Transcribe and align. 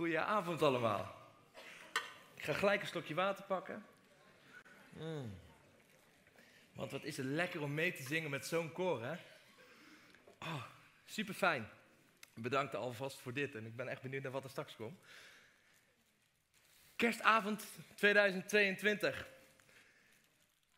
Goedenavond 0.00 0.62
allemaal. 0.62 1.14
Ik 2.34 2.42
ga 2.42 2.52
gelijk 2.52 2.80
een 2.80 2.86
slokje 2.86 3.14
water 3.14 3.44
pakken. 3.44 3.86
Mm. 4.92 5.38
Want 6.72 6.90
wat 6.90 7.04
is 7.04 7.16
het 7.16 7.26
lekker 7.26 7.62
om 7.62 7.74
mee 7.74 7.92
te 7.92 8.02
zingen 8.02 8.30
met 8.30 8.46
zo'n 8.46 8.72
koor, 8.72 9.02
hè? 9.02 9.16
Oh, 10.38 10.64
super 11.04 11.34
fijn. 11.34 11.68
Bedankt 12.34 12.74
alvast 12.74 13.20
voor 13.20 13.32
dit 13.32 13.54
en 13.54 13.66
ik 13.66 13.76
ben 13.76 13.88
echt 13.88 14.02
benieuwd 14.02 14.22
naar 14.22 14.32
wat 14.32 14.44
er 14.44 14.50
straks 14.50 14.76
komt. 14.76 15.00
Kerstavond 16.96 17.66
2022. 17.94 19.28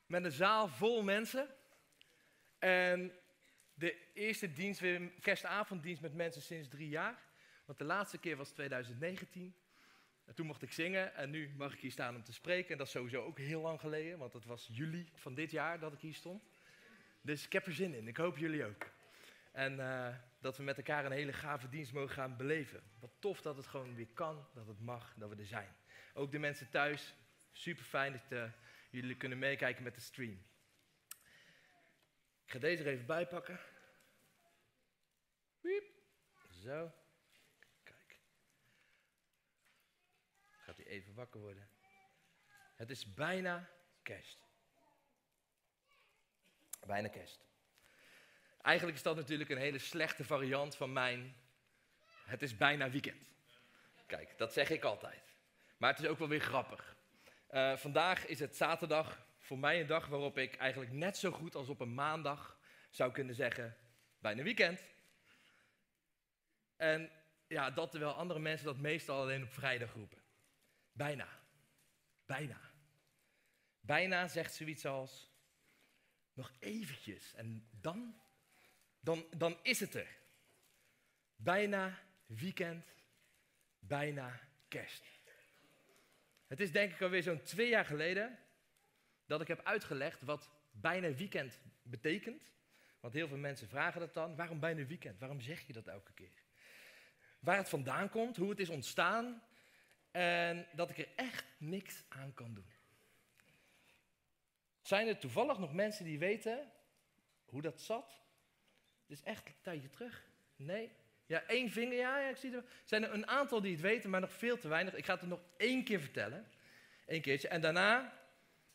Met 0.07 0.25
een 0.25 0.32
zaal 0.32 0.68
vol 0.68 1.02
mensen. 1.02 1.48
En 2.59 3.12
de 3.75 4.12
eerste 4.14 4.52
dienst, 4.52 4.80
weer 4.80 5.11
kerstavonddienst 5.20 6.02
met 6.02 6.14
mensen 6.14 6.43
sinds 6.43 6.68
drie 6.68 6.89
jaar. 6.89 7.30
Want 7.64 7.79
de 7.79 7.84
laatste 7.84 8.18
keer 8.18 8.36
was 8.36 8.50
2019. 8.50 9.55
En 10.24 10.34
toen 10.34 10.46
mocht 10.46 10.62
ik 10.62 10.73
zingen 10.73 11.14
en 11.14 11.30
nu 11.30 11.55
mag 11.56 11.73
ik 11.73 11.80
hier 11.80 11.91
staan 11.91 12.16
om 12.16 12.24
te 12.24 12.32
spreken. 12.32 12.70
En 12.70 12.78
dat 12.78 12.87
is 12.87 12.92
sowieso 12.92 13.24
ook 13.24 13.38
heel 13.38 13.60
lang 13.60 13.80
geleden, 13.80 14.18
want 14.18 14.32
het 14.32 14.45
was 14.45 14.68
juli 14.73 15.10
van 15.14 15.34
dit 15.34 15.50
jaar 15.50 15.80
dat 15.80 15.92
ik 15.92 16.01
hier 16.01 16.14
stond. 16.14 16.42
Dus 17.20 17.45
ik 17.45 17.52
heb 17.52 17.66
er 17.66 17.73
zin 17.73 17.95
in. 17.95 18.09
Ik 18.09 18.16
hoop 18.16 18.38
jullie 18.38 18.64
ook. 18.64 18.90
En 19.52 19.78
uh, 19.78 20.16
dat 20.40 20.56
we 20.56 20.62
met 20.62 20.77
elkaar 20.77 21.04
een 21.04 21.12
hele 21.12 21.32
gave 21.32 21.68
dienst 21.68 21.92
mogen 21.92 22.14
gaan 22.14 22.37
beleven. 22.37 22.82
Wat 23.01 23.10
tof 23.18 23.40
dat 23.40 23.56
het 23.56 23.66
gewoon 23.66 23.95
weer 23.95 24.09
kan, 24.15 24.48
dat 24.54 24.66
het 24.66 24.80
mag, 24.80 25.15
dat 25.16 25.29
we 25.29 25.37
er 25.37 25.46
zijn. 25.46 25.76
Ook 26.15 26.32
de 26.32 26.38
mensen 26.38 26.70
thuis, 26.70 27.15
super 27.52 27.84
fijn 27.84 28.12
dat 28.12 28.23
uh, 28.29 28.51
jullie 28.90 29.16
kunnen 29.16 29.38
meekijken 29.38 29.82
met 29.82 29.95
de 29.95 30.01
stream. 30.01 30.42
Ik 32.45 32.51
ga 32.52 32.59
deze 32.59 32.82
er 32.82 32.88
even 32.88 33.06
bij 33.06 33.26
pakken. 33.26 33.60
Wiep. 35.60 35.84
Zo. 36.51 36.92
Kijk. 37.82 38.18
Gaat 40.51 40.76
hij 40.76 40.82
even 40.92 41.14
wakker 41.14 41.41
worden. 41.41 41.68
Het 42.76 42.90
is 42.90 43.15
bijna 43.15 43.68
kerst. 44.02 44.38
Bijna 46.87 47.09
kerst. 47.09 47.40
Eigenlijk 48.62 48.96
is 48.96 49.02
dat 49.02 49.16
natuurlijk 49.16 49.51
een 49.51 49.59
hele 49.59 49.79
slechte 49.79 50.24
variant 50.24 50.76
van 50.76 50.93
mijn. 50.93 51.37
Het 52.24 52.43
is 52.43 52.57
bijna 52.57 52.90
weekend. 52.90 53.30
Kijk, 54.07 54.38
dat 54.38 54.52
zeg 54.52 54.70
ik 54.70 54.85
altijd. 54.85 55.35
Maar 55.76 55.90
het 55.90 56.02
is 56.02 56.07
ook 56.07 56.18
wel 56.18 56.29
weer 56.29 56.40
grappig. 56.40 56.96
Uh, 57.51 57.76
vandaag 57.76 58.26
is 58.26 58.38
het 58.38 58.57
zaterdag. 58.57 59.26
Voor 59.38 59.59
mij 59.59 59.80
een 59.80 59.87
dag 59.87 60.07
waarop 60.07 60.38
ik 60.38 60.57
eigenlijk 60.57 60.93
net 60.93 61.16
zo 61.16 61.30
goed 61.30 61.54
als 61.54 61.68
op 61.68 61.80
een 61.80 61.95
maandag 61.95 62.59
zou 62.90 63.13
kunnen 63.13 63.35
zeggen: 63.35 63.76
bijna 64.19 64.43
weekend. 64.43 64.81
En 66.76 67.10
ja, 67.47 67.70
dat 67.70 67.91
terwijl 67.91 68.12
andere 68.12 68.41
mensen 68.41 68.66
dat 68.66 68.78
meestal 68.78 69.20
alleen 69.20 69.43
op 69.43 69.53
vrijdag 69.53 69.93
roepen. 69.93 70.22
Bijna. 70.93 71.28
Bijna. 72.26 72.60
Bijna 73.81 74.28
zegt 74.28 74.54
zoiets 74.54 74.87
als, 74.87 75.31
nog 76.32 76.53
eventjes 76.59 77.34
en 77.34 77.69
dan, 77.71 78.21
dan, 79.00 79.26
dan 79.37 79.59
is 79.62 79.81
het 79.81 79.94
er. 79.94 80.16
Bijna 81.37 81.98
weekend, 82.26 82.87
bijna 83.78 84.41
kerst. 84.69 85.04
Het 86.47 86.60
is 86.60 86.72
denk 86.72 86.93
ik 86.93 87.00
alweer 87.00 87.22
zo'n 87.22 87.43
twee 87.43 87.69
jaar 87.69 87.84
geleden 87.84 88.38
dat 89.26 89.41
ik 89.41 89.48
heb 89.48 89.65
uitgelegd 89.65 90.22
wat 90.22 90.50
bijna 90.70 91.15
weekend 91.15 91.60
betekent. 91.82 92.50
Want 93.00 93.15
heel 93.15 93.28
veel 93.28 93.37
mensen 93.37 93.69
vragen 93.69 94.00
dat 94.00 94.15
dan. 94.15 94.37
Waarom 94.37 94.60
bijna 94.60 94.84
weekend? 94.84 95.19
Waarom 95.19 95.41
zeg 95.41 95.66
je 95.66 95.72
dat 95.72 95.87
elke 95.87 96.12
keer? 96.12 96.43
waar 97.43 97.56
het 97.56 97.69
vandaan 97.69 98.09
komt, 98.09 98.37
hoe 98.37 98.50
het 98.50 98.59
is 98.59 98.69
ontstaan 98.69 99.43
en 100.12 100.66
dat 100.72 100.91
ik 100.91 100.99
er 100.99 101.09
echt 101.16 101.44
niks 101.59 102.05
aan 102.09 102.34
kan 102.34 102.55
doen. 102.55 102.71
Zijn 104.82 105.09
er 105.09 105.19
toevallig 105.19 105.59
nog 105.59 105.72
mensen 105.72 106.04
die 106.04 106.19
weten 106.19 106.70
hoe 107.44 107.62
dat 107.62 107.81
zat? 107.81 108.20
Het 109.06 109.19
is 109.19 109.22
echt 109.22 109.47
een 109.47 109.54
tijdje 109.60 109.91
terug. 109.91 110.25
Nee? 110.56 110.91
Ja, 111.26 111.42
één 111.42 111.70
vinger, 111.70 111.97
ja, 111.97 112.19
ik 112.19 112.36
zie 112.36 112.54
er. 112.54 112.64
Zijn 112.84 113.03
er 113.03 113.12
een 113.12 113.26
aantal 113.26 113.60
die 113.60 113.72
het 113.72 113.81
weten, 113.81 114.10
maar 114.10 114.20
nog 114.20 114.32
veel 114.32 114.59
te 114.59 114.69
weinig. 114.69 114.94
Ik 114.94 115.04
ga 115.04 115.12
het 115.12 115.22
er 115.22 115.28
nog 115.28 115.41
één 115.56 115.84
keer 115.84 116.00
vertellen. 116.00 116.47
Eén 117.06 117.20
keertje. 117.20 117.48
En 117.48 117.60
daarna 117.60 118.12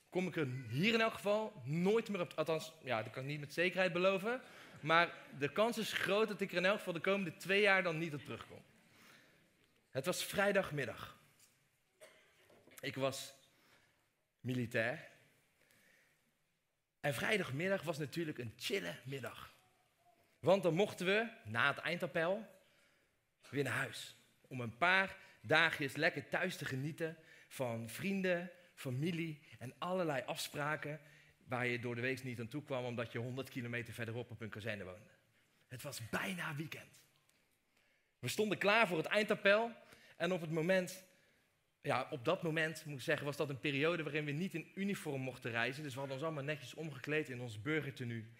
kom 0.09 0.27
ik 0.27 0.35
er 0.35 0.47
hier 0.69 0.93
in 0.93 1.01
elk 1.01 1.13
geval 1.13 1.61
nooit 1.65 2.09
meer 2.09 2.21
op. 2.21 2.33
Althans, 2.35 2.73
ja, 2.83 3.03
dat 3.03 3.13
kan 3.13 3.23
ik 3.23 3.29
niet 3.29 3.39
met 3.39 3.53
zekerheid 3.53 3.93
beloven. 3.93 4.41
Maar 4.79 5.13
de 5.37 5.51
kans 5.51 5.77
is 5.77 5.93
groot 5.93 6.27
dat 6.27 6.41
ik 6.41 6.51
er 6.51 6.57
in 6.57 6.65
elk 6.65 6.77
geval 6.77 6.93
de 6.93 6.99
komende 6.99 7.37
twee 7.37 7.61
jaar 7.61 7.83
dan 7.83 7.97
niet 7.97 8.13
op 8.13 8.21
terugkom. 8.21 8.61
Het 9.91 10.05
was 10.05 10.25
vrijdagmiddag. 10.25 11.16
Ik 12.79 12.95
was 12.95 13.33
militair. 14.39 15.07
En 16.99 17.13
vrijdagmiddag 17.13 17.81
was 17.81 17.97
natuurlijk 17.97 18.37
een 18.37 18.53
chille 18.55 18.95
middag. 19.03 19.53
Want 20.39 20.63
dan 20.63 20.73
mochten 20.73 21.05
we, 21.05 21.29
na 21.45 21.67
het 21.67 21.77
eindappel, 21.77 22.45
weer 23.49 23.63
naar 23.63 23.73
huis. 23.73 24.15
Om 24.41 24.61
een 24.61 24.77
paar 24.77 25.17
dagjes 25.41 25.95
lekker 25.95 26.29
thuis 26.29 26.57
te 26.57 26.65
genieten 26.65 27.17
van 27.47 27.89
vrienden, 27.89 28.51
familie 28.73 29.41
en 29.59 29.73
allerlei 29.77 30.23
afspraken 30.25 30.99
waar 31.47 31.67
je 31.67 31.79
door 31.79 31.95
de 31.95 32.01
week 32.01 32.23
niet 32.23 32.39
aan 32.39 32.47
toe 32.47 32.63
kwam 32.63 32.85
omdat 32.85 33.11
je 33.11 33.19
100 33.19 33.49
kilometer 33.49 33.93
verderop 33.93 34.31
op 34.31 34.41
een 34.41 34.49
kazerne 34.49 34.83
woonde. 34.83 35.09
Het 35.67 35.81
was 35.81 36.09
bijna 36.09 36.55
weekend. 36.55 36.91
We 38.19 38.27
stonden 38.27 38.57
klaar 38.57 38.87
voor 38.87 38.97
het 38.97 39.05
eindappel 39.05 39.71
en 40.17 40.31
op 40.31 40.41
het 40.41 40.51
moment, 40.51 41.03
ja, 41.87 42.07
op 42.09 42.25
dat 42.25 42.43
moment 42.43 42.85
moet 42.85 42.97
ik 42.97 43.03
zeggen, 43.03 43.25
was 43.25 43.37
dat 43.37 43.49
een 43.49 43.59
periode 43.59 44.03
waarin 44.03 44.25
we 44.25 44.31
niet 44.31 44.53
in 44.53 44.71
uniform 44.75 45.21
mochten 45.21 45.51
reizen. 45.51 45.83
Dus 45.83 45.93
we 45.93 45.99
hadden 45.99 46.17
ons 46.17 46.25
allemaal 46.25 46.43
netjes 46.43 46.73
omgekleed 46.73 47.29
in 47.29 47.41
ons 47.41 47.61
burgertenu. 47.61 48.31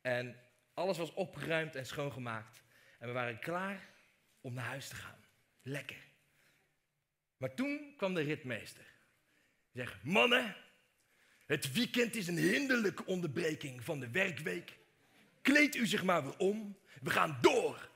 En 0.00 0.36
alles 0.74 0.98
was 0.98 1.14
opgeruimd 1.14 1.76
en 1.76 1.86
schoongemaakt. 1.86 2.62
En 2.98 3.06
we 3.06 3.14
waren 3.14 3.38
klaar 3.38 3.88
om 4.40 4.54
naar 4.54 4.64
huis 4.64 4.88
te 4.88 4.94
gaan. 4.94 5.18
Lekker. 5.62 5.96
Maar 7.36 7.54
toen 7.54 7.94
kwam 7.96 8.14
de 8.14 8.20
ritmeester. 8.20 8.84
Hij 9.72 9.84
zegt, 9.84 10.04
mannen, 10.04 10.56
het 11.46 11.72
weekend 11.72 12.16
is 12.16 12.26
een 12.26 12.38
hinderlijke 12.38 13.06
onderbreking 13.06 13.84
van 13.84 14.00
de 14.00 14.10
werkweek. 14.10 14.78
Kleed 15.42 15.74
u 15.74 15.86
zich 15.86 16.04
maar 16.04 16.22
weer 16.22 16.38
om. 16.38 16.78
We 17.02 17.10
gaan 17.10 17.38
door. 17.40 17.90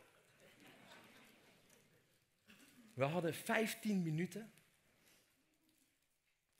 We 2.94 3.04
hadden 3.04 3.34
15 3.34 4.02
minuten 4.02 4.50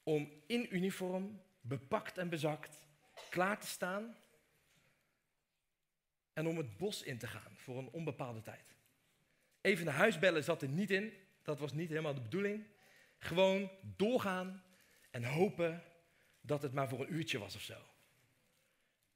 om 0.06 0.33
in 0.47 0.75
uniform, 0.77 1.43
bepakt 1.61 2.19
en 2.19 2.28
bezakt, 2.28 2.87
klaar 3.31 3.61
te 3.61 3.67
staan 3.67 4.17
en 6.33 6.47
om 6.47 6.56
het 6.56 6.77
bos 6.77 7.03
in 7.03 7.19
te 7.19 7.27
gaan 7.27 7.53
voor 7.56 7.78
een 7.78 7.91
onbepaalde 7.91 8.43
tijd. 8.43 8.75
Even 9.61 9.84
naar 9.84 9.95
huis 9.95 10.19
bellen 10.19 10.45
zat 10.45 10.62
er 10.62 10.69
niet 10.69 10.91
in, 10.91 11.12
dat 11.43 11.59
was 11.59 11.72
niet 11.72 11.89
helemaal 11.89 12.15
de 12.15 12.21
bedoeling. 12.21 12.66
Gewoon 13.19 13.71
doorgaan 13.97 14.62
en 15.11 15.25
hopen 15.25 15.83
dat 16.41 16.62
het 16.62 16.72
maar 16.72 16.89
voor 16.89 17.00
een 17.00 17.15
uurtje 17.15 17.39
was 17.39 17.55
of 17.55 17.62
zo. 17.62 17.78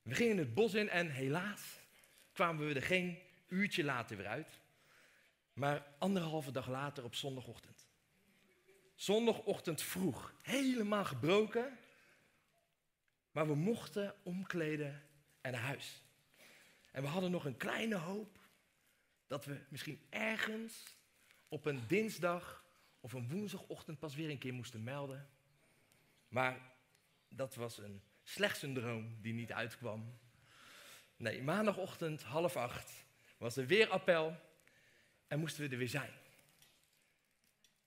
We 0.02 0.14
gingen 0.14 0.36
het 0.36 0.54
bos 0.54 0.74
in 0.74 0.88
en 0.88 1.10
helaas 1.10 1.78
kwamen 2.32 2.66
we 2.66 2.74
er 2.74 2.82
geen 2.82 3.18
uurtje 3.48 3.84
later 3.84 4.16
weer 4.16 4.26
uit, 4.26 4.60
maar 5.52 5.86
anderhalve 5.98 6.50
dag 6.50 6.68
later 6.68 7.04
op 7.04 7.14
zondagochtend. 7.14 7.79
Zondagochtend 9.00 9.82
vroeg, 9.82 10.34
helemaal 10.42 11.04
gebroken, 11.04 11.78
maar 13.30 13.46
we 13.46 13.54
mochten 13.54 14.14
omkleden 14.22 15.02
en 15.40 15.52
naar 15.52 15.60
huis. 15.60 16.02
En 16.92 17.02
we 17.02 17.08
hadden 17.08 17.30
nog 17.30 17.44
een 17.44 17.56
kleine 17.56 17.96
hoop 17.96 18.38
dat 19.26 19.44
we 19.44 19.60
misschien 19.68 20.00
ergens 20.08 20.96
op 21.48 21.64
een 21.64 21.86
dinsdag 21.86 22.64
of 23.00 23.12
een 23.12 23.28
woensdagochtend 23.28 23.98
pas 23.98 24.14
weer 24.14 24.30
een 24.30 24.38
keer 24.38 24.54
moesten 24.54 24.84
melden. 24.84 25.28
Maar 26.28 26.72
dat 27.28 27.54
was 27.54 27.78
een 27.78 28.02
slechts 28.22 28.62
een 28.62 28.74
droom 28.74 29.16
die 29.20 29.32
niet 29.32 29.52
uitkwam. 29.52 30.18
Nee, 31.16 31.42
maandagochtend 31.42 32.22
half 32.22 32.56
acht 32.56 33.04
was 33.38 33.56
er 33.56 33.66
weer 33.66 33.88
appel 33.88 34.36
en 35.26 35.38
moesten 35.38 35.64
we 35.64 35.68
er 35.68 35.78
weer 35.78 35.88
zijn. 35.88 36.19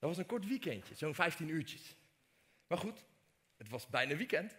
Dat 0.03 0.11
was 0.11 0.21
een 0.21 0.29
kort 0.31 0.47
weekendje, 0.47 0.95
zo'n 0.95 1.15
15 1.15 1.49
uurtjes. 1.49 1.95
Maar 2.67 2.77
goed, 2.77 3.05
het 3.57 3.69
was 3.69 3.87
bijna 3.87 4.15
weekend. 4.15 4.57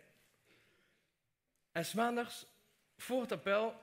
En 1.72 1.84
maandags 1.94 2.46
voor 2.96 3.20
het 3.20 3.32
appel 3.32 3.74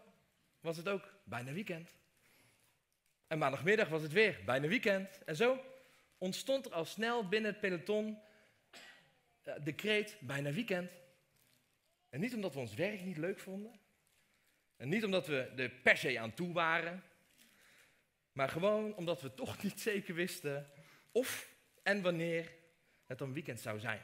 was 0.60 0.78
het 0.78 0.88
ook 0.88 1.14
bijna 1.24 1.52
weekend. 1.52 1.96
En 3.28 3.38
maandagmiddag 3.38 3.90
was 3.90 4.02
het 4.02 4.12
weer 4.12 4.40
bijna 4.46 4.68
weekend. 4.68 5.24
En 5.24 5.36
zo 5.36 5.64
ontstond 6.18 6.66
er 6.66 6.74
al 6.74 6.86
snel 6.86 7.28
binnen 7.28 7.52
het 7.52 7.60
peloton 7.60 8.20
eh, 9.42 9.54
de 9.64 9.74
kreet 9.74 10.18
bijna 10.20 10.52
weekend. 10.52 10.92
En 12.10 12.20
niet 12.20 12.34
omdat 12.34 12.54
we 12.54 12.60
ons 12.60 12.74
werk 12.74 13.02
niet 13.02 13.18
leuk 13.18 13.40
vonden. 13.40 13.80
En 14.78 14.90
niet 14.90 15.06
omdat 15.06 15.28
we 15.28 15.38
er 15.56 15.70
per 15.70 15.98
se 15.98 16.20
aan 16.20 16.34
toe 16.34 16.54
waren. 16.54 17.04
Maar 18.32 18.50
gewoon 18.50 18.96
omdat 18.96 19.22
we 19.22 19.34
toch 19.34 19.62
niet 19.64 19.82
zeker 19.82 20.14
wisten 20.14 20.72
of 21.12 21.50
en 21.84 22.02
wanneer 22.02 22.52
het 23.06 23.18
dan 23.18 23.34
weekend 23.34 23.60
zou 23.60 23.80
zijn. 23.80 24.02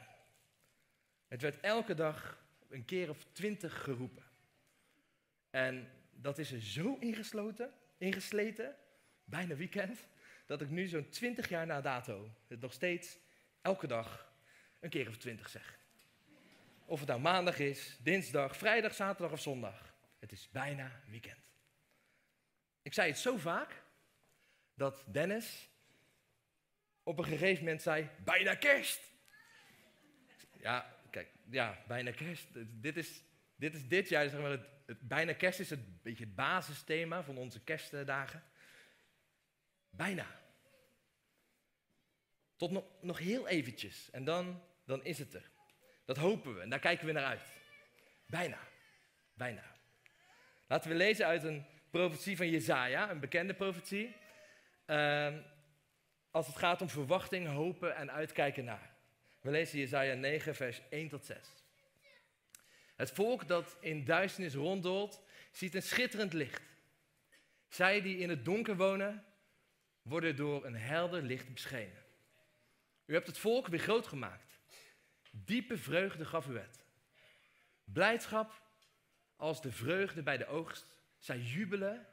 Het 1.28 1.42
werd 1.42 1.60
elke 1.60 1.94
dag 1.94 2.44
een 2.68 2.84
keer 2.84 3.10
of 3.10 3.24
twintig 3.32 3.82
geroepen. 3.82 4.24
En 5.50 5.90
dat 6.10 6.38
is 6.38 6.52
er 6.52 6.62
zo 6.62 6.96
ingesloten, 7.00 7.72
ingesleten, 7.98 8.76
bijna 9.24 9.54
weekend, 9.54 10.06
dat 10.46 10.60
ik 10.60 10.70
nu 10.70 10.86
zo'n 10.86 11.08
twintig 11.08 11.48
jaar 11.48 11.66
na 11.66 11.80
dato 11.80 12.30
het 12.46 12.60
nog 12.60 12.72
steeds 12.72 13.18
elke 13.62 13.86
dag 13.86 14.32
een 14.80 14.90
keer 14.90 15.08
of 15.08 15.16
twintig 15.16 15.48
zeg. 15.48 15.78
Of 16.84 16.98
het 16.98 17.08
nou 17.08 17.20
maandag 17.20 17.58
is, 17.58 17.96
dinsdag, 18.02 18.56
vrijdag, 18.56 18.94
zaterdag 18.94 19.32
of 19.32 19.40
zondag. 19.40 19.94
Het 20.18 20.32
is 20.32 20.48
bijna 20.50 21.00
weekend. 21.06 21.52
Ik 22.82 22.94
zei 22.94 23.08
het 23.08 23.18
zo 23.18 23.36
vaak 23.36 23.82
dat 24.74 25.04
Dennis 25.06 25.67
op 27.08 27.18
een 27.18 27.24
gegeven 27.24 27.64
moment 27.64 27.82
zei: 27.82 28.08
bijna 28.24 28.54
kerst. 28.54 29.00
Ja, 30.60 30.96
kijk, 31.10 31.28
ja, 31.50 31.84
bijna 31.86 32.10
kerst. 32.10 32.46
Dit 32.80 32.96
is 32.96 33.22
dit, 33.56 33.74
is 33.74 33.88
dit 33.88 34.08
jaar, 34.08 34.28
zeg 34.28 34.40
maar, 34.40 34.50
het, 34.86 35.00
bijna 35.00 35.32
kerst 35.32 35.60
is 35.60 35.70
het 35.70 36.02
beetje 36.02 36.24
het 36.24 36.34
basisthema 36.34 37.22
van 37.22 37.36
onze 37.36 37.64
kerstdagen. 37.64 38.42
Bijna. 39.90 40.26
Tot 42.56 42.70
nog, 42.70 42.84
nog 43.00 43.18
heel 43.18 43.48
eventjes 43.48 44.10
en 44.10 44.24
dan, 44.24 44.62
dan 44.84 45.04
is 45.04 45.18
het 45.18 45.34
er. 45.34 45.50
Dat 46.04 46.16
hopen 46.16 46.54
we 46.54 46.60
en 46.60 46.70
daar 46.70 46.78
kijken 46.78 47.06
we 47.06 47.12
naar 47.12 47.24
uit. 47.24 47.52
Bijna. 48.26 48.58
Bijna. 49.34 49.62
Laten 50.66 50.90
we 50.90 50.96
lezen 50.96 51.26
uit 51.26 51.42
een 51.42 51.66
profetie 51.90 52.36
van 52.36 52.50
Jezaja, 52.50 53.10
een 53.10 53.20
bekende 53.20 53.54
profetie. 53.54 54.16
Uh, 54.86 55.36
als 56.30 56.46
het 56.46 56.56
gaat 56.56 56.80
om 56.80 56.88
verwachting, 56.88 57.46
hopen 57.46 57.96
en 57.96 58.10
uitkijken 58.10 58.64
naar. 58.64 58.94
We 59.40 59.50
lezen 59.50 59.78
Jezaja 59.78 60.14
9, 60.14 60.54
vers 60.54 60.80
1 60.90 61.08
tot 61.08 61.24
6. 61.24 61.38
Het 62.96 63.10
volk 63.10 63.48
dat 63.48 63.76
in 63.80 64.04
duisternis 64.04 64.54
ronddolt, 64.54 65.22
ziet 65.50 65.74
een 65.74 65.82
schitterend 65.82 66.32
licht. 66.32 66.62
Zij 67.68 68.02
die 68.02 68.18
in 68.18 68.28
het 68.28 68.44
donker 68.44 68.76
wonen, 68.76 69.24
worden 70.02 70.36
door 70.36 70.64
een 70.64 70.76
helder 70.76 71.22
licht 71.22 71.52
beschenen. 71.52 72.02
U 73.06 73.14
hebt 73.14 73.26
het 73.26 73.38
volk 73.38 73.66
weer 73.66 73.80
groot 73.80 74.06
gemaakt. 74.06 74.58
Diepe 75.30 75.76
vreugde 75.78 76.24
gaf 76.24 76.46
u 76.46 76.58
het. 76.58 76.84
Blijdschap 77.84 78.62
als 79.36 79.62
de 79.62 79.72
vreugde 79.72 80.22
bij 80.22 80.36
de 80.36 80.46
oogst. 80.46 80.86
Zij 81.18 81.38
jubelen 81.38 82.06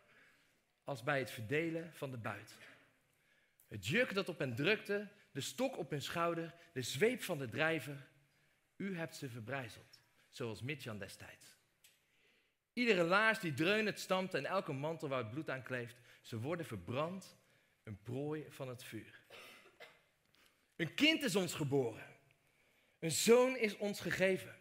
als 0.83 1.03
bij 1.03 1.19
het 1.19 1.31
verdelen 1.31 1.93
van 1.93 2.11
de 2.11 2.17
buit. 2.17 2.55
Het 3.67 3.87
juk 3.87 4.13
dat 4.13 4.29
op 4.29 4.39
hen 4.39 4.55
drukte, 4.55 5.11
de 5.31 5.41
stok 5.41 5.77
op 5.77 5.89
hun 5.89 6.01
schouder, 6.01 6.53
de 6.73 6.81
zweep 6.81 7.23
van 7.23 7.37
de 7.37 7.49
drijver. 7.49 8.07
U 8.75 8.97
hebt 8.97 9.15
ze 9.15 9.29
verbrijzeld, 9.29 9.99
zoals 10.29 10.61
Midjan 10.61 10.99
destijds. 10.99 11.55
Iedere 12.73 13.03
laars 13.03 13.39
die 13.39 13.53
dreunend 13.53 13.99
stampt 13.99 14.33
en 14.33 14.45
elke 14.45 14.73
mantel 14.73 15.07
waar 15.07 15.19
het 15.19 15.29
bloed 15.29 15.49
aan 15.49 15.63
kleeft, 15.63 15.95
ze 16.21 16.39
worden 16.39 16.65
verbrand, 16.65 17.37
een 17.83 18.01
prooi 18.01 18.45
van 18.49 18.67
het 18.67 18.83
vuur. 18.83 19.19
Een 20.75 20.93
kind 20.93 21.23
is 21.23 21.35
ons 21.35 21.53
geboren, 21.53 22.05
een 22.99 23.11
zoon 23.11 23.57
is 23.57 23.77
ons 23.77 23.99
gegeven. 23.99 24.55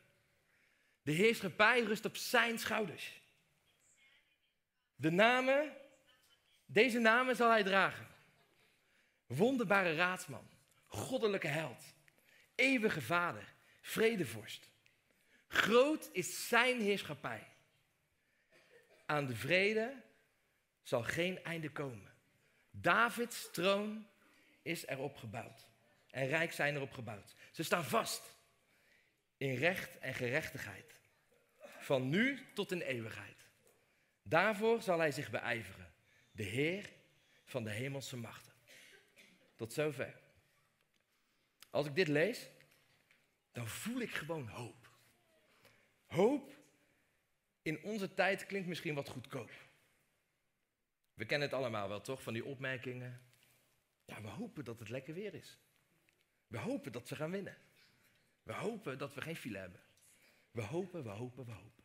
De 1.02 1.12
heerschappij 1.12 1.82
rust 1.82 2.04
op 2.04 2.16
zijn 2.16 2.58
schouders. 2.58 3.20
De 4.94 5.10
namen, 5.10 5.76
deze 6.66 6.98
namen 6.98 7.36
zal 7.36 7.50
hij 7.50 7.62
dragen. 7.62 8.13
Wonderbare 9.36 9.94
raadsman, 9.94 10.48
goddelijke 10.86 11.46
held, 11.46 11.94
eeuwige 12.54 13.00
vader, 13.00 13.54
vredevorst. 13.80 14.70
Groot 15.48 16.08
is 16.12 16.48
zijn 16.48 16.80
heerschappij. 16.80 17.46
Aan 19.06 19.26
de 19.26 19.36
vrede 19.36 20.02
zal 20.82 21.02
geen 21.02 21.44
einde 21.44 21.70
komen. 21.70 22.12
Davids 22.70 23.50
troon 23.52 24.06
is 24.62 24.86
erop 24.86 25.16
gebouwd. 25.16 25.68
En 26.10 26.26
rijk 26.26 26.52
zijn 26.52 26.74
erop 26.74 26.92
gebouwd. 26.92 27.34
Ze 27.52 27.62
staan 27.62 27.84
vast 27.84 28.36
in 29.36 29.54
recht 29.54 29.98
en 29.98 30.14
gerechtigheid. 30.14 30.94
Van 31.78 32.08
nu 32.08 32.46
tot 32.54 32.72
in 32.72 32.80
eeuwigheid. 32.80 33.48
Daarvoor 34.22 34.82
zal 34.82 34.98
hij 34.98 35.12
zich 35.12 35.30
beijveren. 35.30 35.92
De 36.30 36.42
Heer 36.42 36.90
van 37.44 37.64
de 37.64 37.70
hemelse 37.70 38.16
machten. 38.16 38.53
Tot 39.54 39.72
zover. 39.72 40.20
Als 41.70 41.86
ik 41.86 41.94
dit 41.94 42.08
lees, 42.08 42.48
dan 43.52 43.68
voel 43.68 44.00
ik 44.00 44.10
gewoon 44.10 44.48
hoop. 44.48 44.90
Hoop 46.06 46.52
in 47.62 47.82
onze 47.82 48.14
tijd 48.14 48.46
klinkt 48.46 48.68
misschien 48.68 48.94
wat 48.94 49.08
goedkoop. 49.08 49.50
We 51.14 51.24
kennen 51.24 51.48
het 51.48 51.56
allemaal 51.56 51.88
wel, 51.88 52.00
toch? 52.00 52.22
Van 52.22 52.32
die 52.32 52.44
opmerkingen. 52.44 53.20
Ja, 54.04 54.22
we 54.22 54.28
hopen 54.28 54.64
dat 54.64 54.78
het 54.78 54.88
lekker 54.88 55.14
weer 55.14 55.34
is. 55.34 55.58
We 56.46 56.58
hopen 56.58 56.92
dat 56.92 57.08
ze 57.08 57.16
gaan 57.16 57.30
winnen. 57.30 57.56
We 58.42 58.52
hopen 58.52 58.98
dat 58.98 59.14
we 59.14 59.20
geen 59.20 59.36
file 59.36 59.58
hebben. 59.58 59.80
We 60.50 60.62
hopen, 60.62 61.02
we 61.02 61.10
hopen, 61.10 61.44
we 61.44 61.52
hopen. 61.52 61.84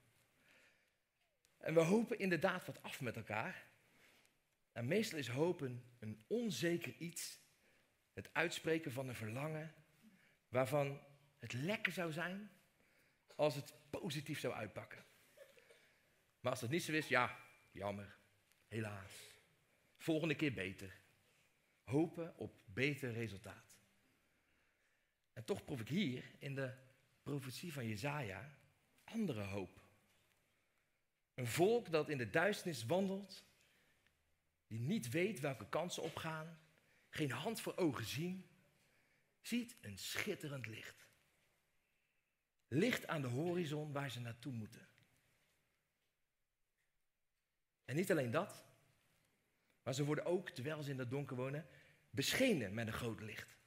En 1.58 1.74
we 1.74 1.82
hopen 1.82 2.20
inderdaad 2.20 2.66
wat 2.66 2.84
af 2.84 3.02
met 3.02 3.16
elkaar. 3.16 3.68
En 4.72 4.88
meestal 4.88 5.20
is 5.20 5.28
hopen 5.28 5.84
een 6.00 6.24
onzeker 6.28 6.96
iets 6.98 7.40
het 8.20 8.34
uitspreken 8.34 8.92
van 8.92 9.08
een 9.08 9.16
verlangen 9.16 9.74
waarvan 10.50 11.02
het 11.40 11.54
lekker 11.54 11.92
zou 11.92 12.12
zijn 12.12 12.52
als 13.36 13.56
het 13.56 13.74
positief 13.90 14.40
zou 14.40 14.54
uitpakken. 14.54 15.06
Maar 16.40 16.52
als 16.52 16.62
dat 16.62 16.70
niet 16.70 16.84
zo 16.84 16.92
is, 16.92 17.08
ja, 17.08 17.40
jammer, 17.72 18.18
helaas. 18.68 19.34
Volgende 19.98 20.36
keer 20.36 20.54
beter. 20.54 21.00
Hopen 21.84 22.38
op 22.38 22.62
beter 22.66 23.12
resultaat. 23.12 23.78
En 25.34 25.46
toch 25.46 25.66
proef 25.66 25.80
ik 25.80 25.88
hier 25.88 26.24
in 26.40 26.56
de 26.56 26.74
profetie 27.24 27.74
van 27.74 27.88
Jezaja 27.88 28.58
andere 29.04 29.44
hoop. 29.44 29.82
Een 31.34 31.48
volk 31.48 31.92
dat 31.92 32.10
in 32.10 32.18
de 32.18 32.30
duisternis 32.30 32.86
wandelt, 32.86 33.44
die 34.68 34.80
niet 34.80 35.10
weet 35.10 35.40
welke 35.40 35.70
kansen 35.70 36.04
opgaan, 36.04 36.60
geen 37.10 37.32
hand 37.32 37.62
voor 37.62 37.78
ogen 37.78 38.06
zien, 38.06 38.50
ziet 39.42 39.76
een 39.82 39.98
schitterend 39.98 40.66
licht. 40.66 41.08
Licht 42.68 43.08
aan 43.08 43.22
de 43.22 43.28
horizon 43.28 43.92
waar 43.92 44.12
ze 44.12 44.20
naartoe 44.20 44.54
moeten. 44.54 44.88
En 47.86 47.96
niet 47.96 48.12
alleen 48.12 48.32
dat, 48.32 48.64
maar 49.84 49.94
ze 49.94 50.06
worden 50.06 50.26
ook, 50.26 50.50
terwijl 50.50 50.84
ze 50.84 50.92
in 50.92 50.98
dat 50.98 51.10
donker 51.10 51.36
wonen, 51.36 51.68
beschenen 52.10 52.74
met 52.74 52.88
een 52.88 52.94
groot 52.94 53.22
licht. 53.22 53.58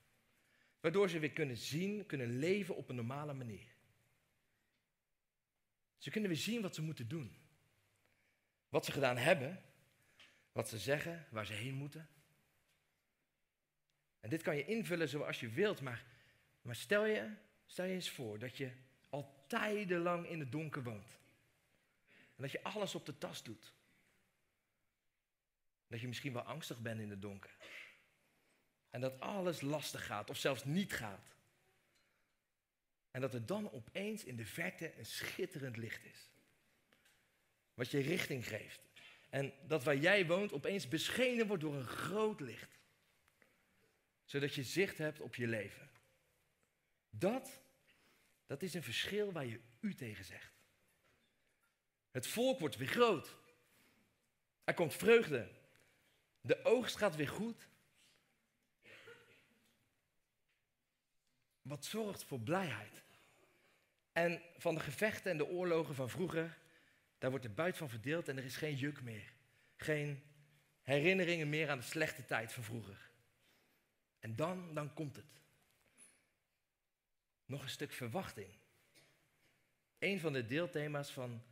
Waardoor 0.81 1.09
ze 1.09 1.19
weer 1.19 1.33
kunnen 1.33 1.57
zien, 1.57 2.07
kunnen 2.07 2.39
leven 2.39 2.77
op 2.77 2.89
een 2.89 2.95
normale 2.95 3.33
manier. 3.33 3.75
Ze 5.99 6.11
kunnen 6.11 6.31
weer 6.31 6.39
zien 6.39 6.63
wat 6.63 6.75
ze 6.75 6.83
moeten 6.83 7.09
doen. 7.09 7.37
Wat 8.69 8.85
ze 8.85 8.93
gedaan 8.93 9.17
hebben, 9.17 9.63
wat 10.53 10.69
ze 10.69 10.79
zeggen, 10.79 11.27
waar 11.31 11.47
ze 11.47 11.53
heen 11.53 11.75
moeten. 11.75 12.09
En 14.23 14.29
dit 14.29 14.43
kan 14.43 14.57
je 14.57 14.65
invullen 14.65 15.09
zoals 15.09 15.41
je 15.41 15.49
wilt, 15.49 15.81
maar, 15.81 16.05
maar 16.63 16.77
stel, 16.77 17.05
je, 17.05 17.31
stel 17.67 17.85
je 17.85 17.95
eens 17.95 18.11
voor 18.11 18.39
dat 18.39 18.57
je 18.57 18.71
al 19.11 19.45
tijdenlang 19.47 20.27
in 20.29 20.41
het 20.41 20.53
donker 20.53 20.83
woont. 20.83 21.19
En 22.37 22.43
dat 22.43 22.51
je 22.51 22.63
alles 22.63 22.95
op 22.95 23.07
de 23.07 23.19
tas 23.19 23.43
doet. 23.43 23.73
Dat 25.87 26.01
je 26.01 26.09
misschien 26.09 26.33
wel 26.33 26.43
angstig 26.43 26.81
bent 26.81 27.01
in 27.01 27.11
het 27.11 27.23
donker. 27.23 27.57
En 28.91 29.01
dat 29.01 29.21
alles 29.21 29.61
lastig 29.61 30.07
gaat 30.07 30.31
of 30.31 30.37
zelfs 30.37 30.65
niet 30.65 30.93
gaat. 30.93 31.35
En 33.11 33.21
dat 33.21 33.35
er 33.35 33.47
dan 33.47 33.73
opeens 33.73 34.25
in 34.25 34.37
de 34.37 34.47
verte 34.47 34.99
een 34.99 35.07
schitterend 35.07 35.77
licht 35.77 36.05
is. 36.05 36.31
Wat 37.75 37.91
je 37.91 38.01
richting 38.01 38.49
geeft. 38.49 38.81
En 39.31 39.53
dat 39.67 39.85
waar 39.85 39.97
jij 39.97 40.27
woont 40.27 40.53
opeens 40.53 40.89
beschenen 40.89 41.47
wordt 41.47 41.63
door 41.63 41.75
een 41.75 41.87
groot 41.87 42.41
licht 42.41 42.81
zodat 44.33 44.55
je 44.55 44.63
zicht 44.63 44.99
hebt 44.99 45.21
op 45.21 45.35
je 45.35 45.47
leven. 45.47 45.91
Dat, 47.11 47.63
dat 48.47 48.63
is 48.63 48.75
een 48.75 48.83
verschil 48.83 49.33
waar 49.33 49.47
je 49.47 49.61
u 49.81 49.95
tegen 49.95 50.25
zegt. 50.25 50.53
Het 52.11 52.27
volk 52.27 52.59
wordt 52.59 52.77
weer 52.77 52.89
groot. 52.89 53.37
Er 54.65 54.75
komt 54.75 54.95
vreugde. 54.95 55.51
De 56.41 56.65
oogst 56.65 56.97
gaat 56.97 57.17
weer 57.17 57.29
goed. 57.29 57.69
Wat 61.63 61.85
zorgt 61.85 62.25
voor 62.25 62.41
blijheid. 62.41 63.03
En 64.13 64.43
van 64.57 64.75
de 64.75 64.81
gevechten 64.81 65.31
en 65.31 65.37
de 65.37 65.49
oorlogen 65.49 65.95
van 65.95 66.11
vroeger, 66.11 66.59
daar 67.19 67.31
wordt 67.31 67.45
de 67.45 67.53
buit 67.53 67.77
van 67.77 67.89
verdeeld 67.89 68.29
en 68.29 68.37
er 68.37 68.45
is 68.45 68.57
geen 68.57 68.77
juk 68.77 69.03
meer. 69.03 69.33
Geen 69.77 70.23
herinneringen 70.83 71.49
meer 71.49 71.71
aan 71.71 71.79
de 71.79 71.85
slechte 71.85 72.25
tijd 72.25 72.53
van 72.53 72.65
vroeger. 72.65 73.12
En 74.23 74.37
dan, 74.37 74.75
dan 74.75 74.95
komt 74.95 75.17
het. 75.17 75.41
Nog 77.45 77.63
een 77.63 77.69
stuk 77.69 77.93
verwachting. 77.93 78.49
Een 79.99 80.21
van 80.21 80.33
de 80.33 80.47
deelthema's 80.47 81.11
van 81.11 81.43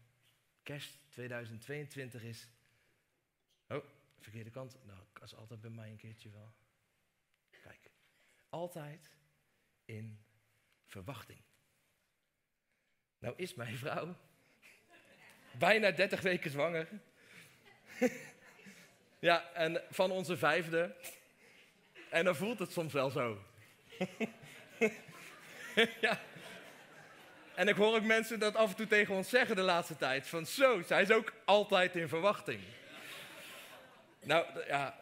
kerst 0.63 0.99
2022 1.09 2.23
is. 2.23 2.49
Oh, 3.69 3.85
verkeerde 4.19 4.51
kant. 4.51 4.77
Nou, 4.87 4.99
is 5.23 5.35
altijd 5.35 5.61
bij 5.61 5.71
mij 5.71 5.91
een 5.91 5.97
keertje 5.97 6.31
wel. 6.31 6.53
Kijk, 7.51 7.91
altijd 8.49 9.11
in 9.85 10.25
verwachting. 10.85 11.41
Nou 13.19 13.35
is 13.37 13.55
mijn 13.55 13.77
vrouw 13.77 14.17
bijna 15.59 15.91
30 15.91 16.21
weken 16.21 16.51
zwanger. 16.51 16.89
ja, 19.19 19.53
en 19.53 19.83
van 19.91 20.11
onze 20.11 20.37
vijfde. 20.37 20.97
En 22.11 22.25
dan 22.25 22.37
voelt 22.37 22.59
het 22.59 22.73
soms 22.73 22.93
wel 22.93 23.11
zo. 23.11 23.39
ja. 26.01 26.21
En 27.55 27.69
ik 27.69 27.75
hoor 27.75 27.95
ook 27.95 28.05
mensen 28.05 28.39
dat 28.39 28.55
af 28.55 28.71
en 28.71 28.77
toe 28.77 28.87
tegen 28.87 29.15
ons 29.15 29.29
zeggen 29.29 29.57
de 29.57 29.63
laatste 29.63 29.97
tijd. 29.97 30.29
Van 30.29 30.47
zo, 30.47 30.83
zij 30.83 31.03
is 31.03 31.11
ook 31.11 31.33
altijd 31.45 31.97
in 31.97 32.09
verwachting. 32.09 32.61
Nou 34.23 34.47
ja, 34.67 35.01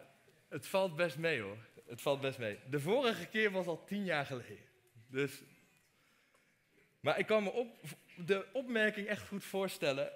het 0.49 0.67
valt 0.67 0.97
best 0.97 1.19
mee 1.19 1.41
hoor. 1.41 1.57
Het 1.87 2.00
valt 2.00 2.21
best 2.21 2.38
mee. 2.38 2.59
De 2.71 2.81
vorige 2.81 3.27
keer 3.27 3.50
was 3.50 3.67
al 3.67 3.85
tien 3.85 4.05
jaar 4.05 4.27
geleden. 4.27 4.65
Dus. 5.07 5.43
Maar 7.00 7.19
ik 7.19 7.27
kan 7.27 7.43
me 7.43 7.67
de 8.17 8.47
opmerking 8.53 9.07
echt 9.07 9.29
goed 9.29 9.45
voorstellen. 9.45 10.11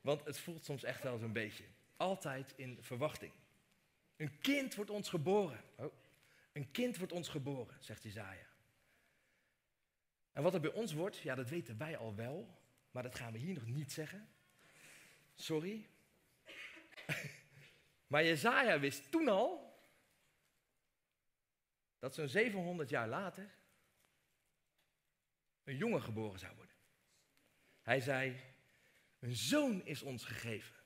Want 0.00 0.24
het 0.24 0.38
voelt 0.38 0.64
soms 0.64 0.84
echt 0.84 1.02
wel 1.02 1.18
zo'n 1.18 1.32
beetje. 1.32 1.64
Altijd 1.96 2.52
in 2.56 2.78
verwachting. 2.80 3.32
Een 4.16 4.40
kind 4.40 4.74
wordt 4.74 4.90
ons 4.90 5.08
geboren. 5.08 5.60
Oh. 5.76 5.92
Een 6.52 6.70
kind 6.70 6.96
wordt 6.96 7.12
ons 7.12 7.28
geboren, 7.28 7.76
zegt 7.80 8.04
Isaiah. 8.04 8.46
En 10.32 10.42
wat 10.42 10.54
er 10.54 10.60
bij 10.60 10.72
ons 10.72 10.92
wordt, 10.92 11.18
ja, 11.18 11.34
dat 11.34 11.48
weten 11.48 11.78
wij 11.78 11.96
al 11.96 12.14
wel, 12.14 12.60
maar 12.90 13.02
dat 13.02 13.14
gaan 13.14 13.32
we 13.32 13.38
hier 13.38 13.54
nog 13.54 13.66
niet 13.66 13.92
zeggen. 13.92 14.28
Sorry. 15.34 15.88
maar 18.10 18.24
Jezaja 18.24 18.78
wist 18.78 19.10
toen 19.10 19.28
al 19.28 19.80
dat 21.98 22.14
zo'n 22.14 22.28
700 22.28 22.88
jaar 22.88 23.08
later 23.08 23.54
een 25.64 25.76
jongen 25.76 26.02
geboren 26.02 26.38
zou 26.38 26.54
worden. 26.56 26.74
Hij 27.82 28.00
zei, 28.00 28.40
een 29.18 29.36
zoon 29.36 29.84
is 29.84 30.02
ons 30.02 30.24
gegeven. 30.24 30.76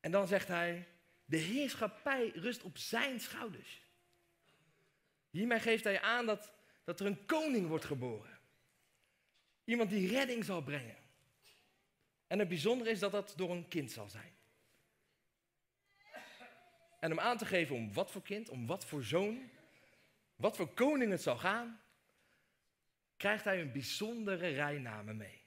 En 0.00 0.10
dan 0.10 0.26
zegt 0.26 0.48
hij, 0.48 0.88
de 1.28 1.36
heerschappij 1.36 2.30
rust 2.34 2.62
op 2.62 2.78
zijn 2.78 3.20
schouders. 3.20 3.86
Hiermee 5.30 5.60
geeft 5.60 5.84
hij 5.84 6.00
aan 6.00 6.26
dat 6.26 6.52
dat 6.84 7.00
er 7.00 7.06
een 7.06 7.26
koning 7.26 7.68
wordt 7.68 7.84
geboren. 7.84 8.38
Iemand 9.64 9.90
die 9.90 10.08
redding 10.08 10.44
zal 10.44 10.62
brengen. 10.62 10.96
En 12.26 12.38
het 12.38 12.48
bijzondere 12.48 12.90
is 12.90 12.98
dat 12.98 13.12
dat 13.12 13.32
door 13.36 13.50
een 13.50 13.68
kind 13.68 13.92
zal 13.92 14.08
zijn. 14.08 14.36
En 17.00 17.12
om 17.12 17.20
aan 17.20 17.38
te 17.38 17.46
geven 17.46 17.76
om 17.76 17.92
wat 17.92 18.10
voor 18.10 18.22
kind, 18.22 18.48
om 18.48 18.66
wat 18.66 18.84
voor 18.84 19.02
zoon, 19.02 19.50
wat 20.36 20.56
voor 20.56 20.74
koning 20.74 21.10
het 21.10 21.22
zal 21.22 21.36
gaan, 21.36 21.80
krijgt 23.16 23.44
hij 23.44 23.60
een 23.60 23.72
bijzondere 23.72 24.48
rijnamen 24.48 25.16
mee. 25.16 25.42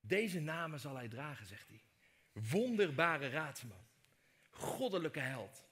Deze 0.00 0.40
namen 0.40 0.80
zal 0.80 0.96
hij 0.96 1.08
dragen, 1.08 1.46
zegt 1.46 1.68
hij. 1.68 1.82
Wonderbare 2.32 3.28
raadsman, 3.28 3.88
goddelijke 4.60 5.20
held, 5.20 5.64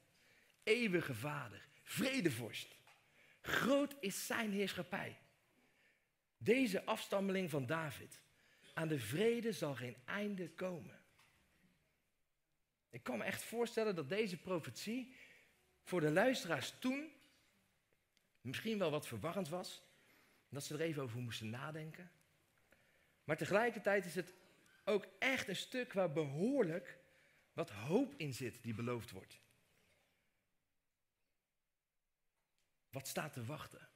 eeuwige 0.63 1.15
vader, 1.15 1.69
vredevorst, 1.83 2.79
Groot 3.49 3.97
is 4.01 4.27
zijn 4.27 4.53
heerschappij. 4.53 5.19
Deze 6.39 6.85
afstammeling 6.85 7.51
van 7.51 7.67
David. 7.67 8.21
Aan 8.75 8.89
de 8.89 8.99
vrede 8.99 9.53
zal 9.53 9.75
geen 9.75 9.97
einde 10.05 10.51
komen. 10.51 11.01
Ik 12.91 13.03
kan 13.03 13.19
me 13.19 13.25
echt 13.25 13.43
voorstellen 13.43 13.95
dat 13.95 14.09
deze 14.09 14.37
profetie 14.37 15.15
voor 15.83 16.01
de 16.01 16.11
luisteraars 16.11 16.75
toen 16.79 17.13
misschien 18.41 18.79
wel 18.79 18.91
wat 18.91 19.07
verwarrend 19.07 19.49
was. 19.49 19.83
Dat 20.49 20.65
ze 20.65 20.75
er 20.75 20.81
even 20.81 21.03
over 21.03 21.21
moesten 21.21 21.51
nadenken. 21.51 22.11
Maar 23.25 23.37
tegelijkertijd 23.37 24.05
is 24.05 24.15
het 24.15 24.35
ook 24.85 25.07
echt 25.19 25.49
een 25.49 25.57
stuk 25.57 25.93
waar 25.93 26.13
behoorlijk 26.13 26.99
wat 27.59 27.71
hoop 27.71 28.15
in 28.17 28.35
zit 28.35 28.63
die 28.63 28.75
beloofd 28.75 29.11
wordt. 29.11 29.41
wat 32.91 33.09
staat 33.09 33.33
te 33.33 33.45
wachten. 33.45 33.89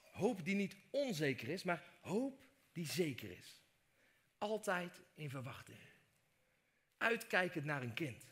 Hoop 0.00 0.44
die 0.44 0.54
niet 0.54 0.76
onzeker 0.90 1.48
is, 1.48 1.62
maar 1.62 1.84
hoop 2.00 2.44
die 2.72 2.86
zeker 2.86 3.30
is. 3.30 3.62
Altijd 4.38 5.02
in 5.14 5.30
verwachting. 5.30 5.78
Uitkijkend 6.96 7.64
naar 7.64 7.82
een 7.82 7.94
kind. 7.94 8.24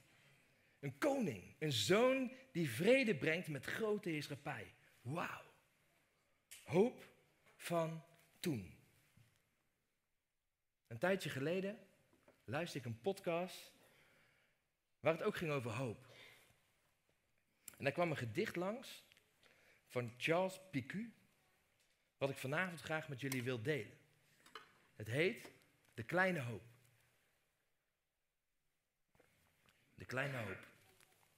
Een 0.80 0.98
koning, 0.98 1.54
een 1.58 1.72
zoon 1.72 2.32
die 2.52 2.70
vrede 2.70 3.16
brengt 3.16 3.48
met 3.48 3.64
grote 3.64 4.08
heerschappij. 4.08 4.74
Wauw. 5.00 5.52
Hoop 6.64 7.08
van 7.56 8.04
toen. 8.40 8.74
Een 10.86 10.98
tijdje 10.98 11.30
geleden 11.30 11.78
luisterde 12.44 12.88
ik 12.88 12.94
een 12.94 13.00
podcast 13.00 13.72
waar 15.02 15.12
het 15.12 15.22
ook 15.22 15.36
ging 15.36 15.50
over 15.50 15.70
hoop. 15.70 16.06
En 17.76 17.84
daar 17.84 17.92
kwam 17.92 18.10
een 18.10 18.16
gedicht 18.16 18.56
langs 18.56 19.04
van 19.86 20.14
Charles 20.16 20.60
Picu, 20.70 21.14
wat 22.18 22.30
ik 22.30 22.36
vanavond 22.36 22.80
graag 22.80 23.08
met 23.08 23.20
jullie 23.20 23.42
wil 23.42 23.62
delen. 23.62 23.98
Het 24.94 25.06
heet 25.06 25.52
De 25.94 26.02
Kleine 26.02 26.40
Hoop. 26.40 26.62
De 29.94 30.04
Kleine 30.04 30.36
Hoop. 30.36 30.68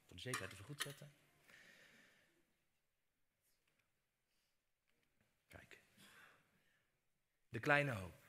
Voor 0.06 0.16
de 0.16 0.22
zekerheid 0.22 0.52
even 0.52 0.64
goed 0.64 0.80
zetten. 0.80 1.14
Kijk. 5.48 5.80
De 7.48 7.60
Kleine 7.60 7.92
Hoop. 7.92 8.22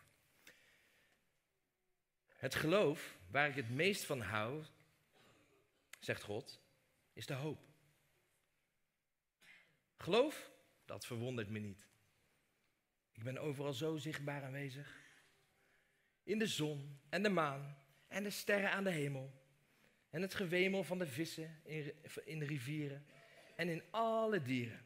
Het 2.27 2.55
geloof 2.55 3.17
waar 3.27 3.49
ik 3.49 3.55
het 3.55 3.69
meest 3.69 4.05
van 4.05 4.21
hou, 4.21 4.65
zegt 6.05 6.23
God, 6.23 6.61
is 7.13 7.25
de 7.25 7.33
hoop. 7.33 7.67
Geloof, 9.97 10.51
dat 10.85 11.05
verwondert 11.05 11.49
me 11.49 11.59
niet. 11.59 11.87
Ik 13.11 13.23
ben 13.23 13.37
overal 13.37 13.73
zo 13.73 13.97
zichtbaar 13.97 14.43
aanwezig. 14.43 15.03
In 16.23 16.39
de 16.39 16.47
zon 16.47 16.99
en 17.09 17.23
de 17.23 17.29
maan 17.29 17.77
en 18.07 18.23
de 18.23 18.29
sterren 18.29 18.71
aan 18.71 18.83
de 18.83 18.91
hemel. 18.91 19.43
En 20.09 20.21
het 20.21 20.33
gewemel 20.33 20.83
van 20.83 20.99
de 20.99 21.07
vissen 21.07 21.61
in, 22.25 22.39
de 22.39 22.45
rivieren. 22.45 23.05
En 23.55 23.69
in 23.69 23.83
alle 23.91 24.41
dieren. 24.41 24.85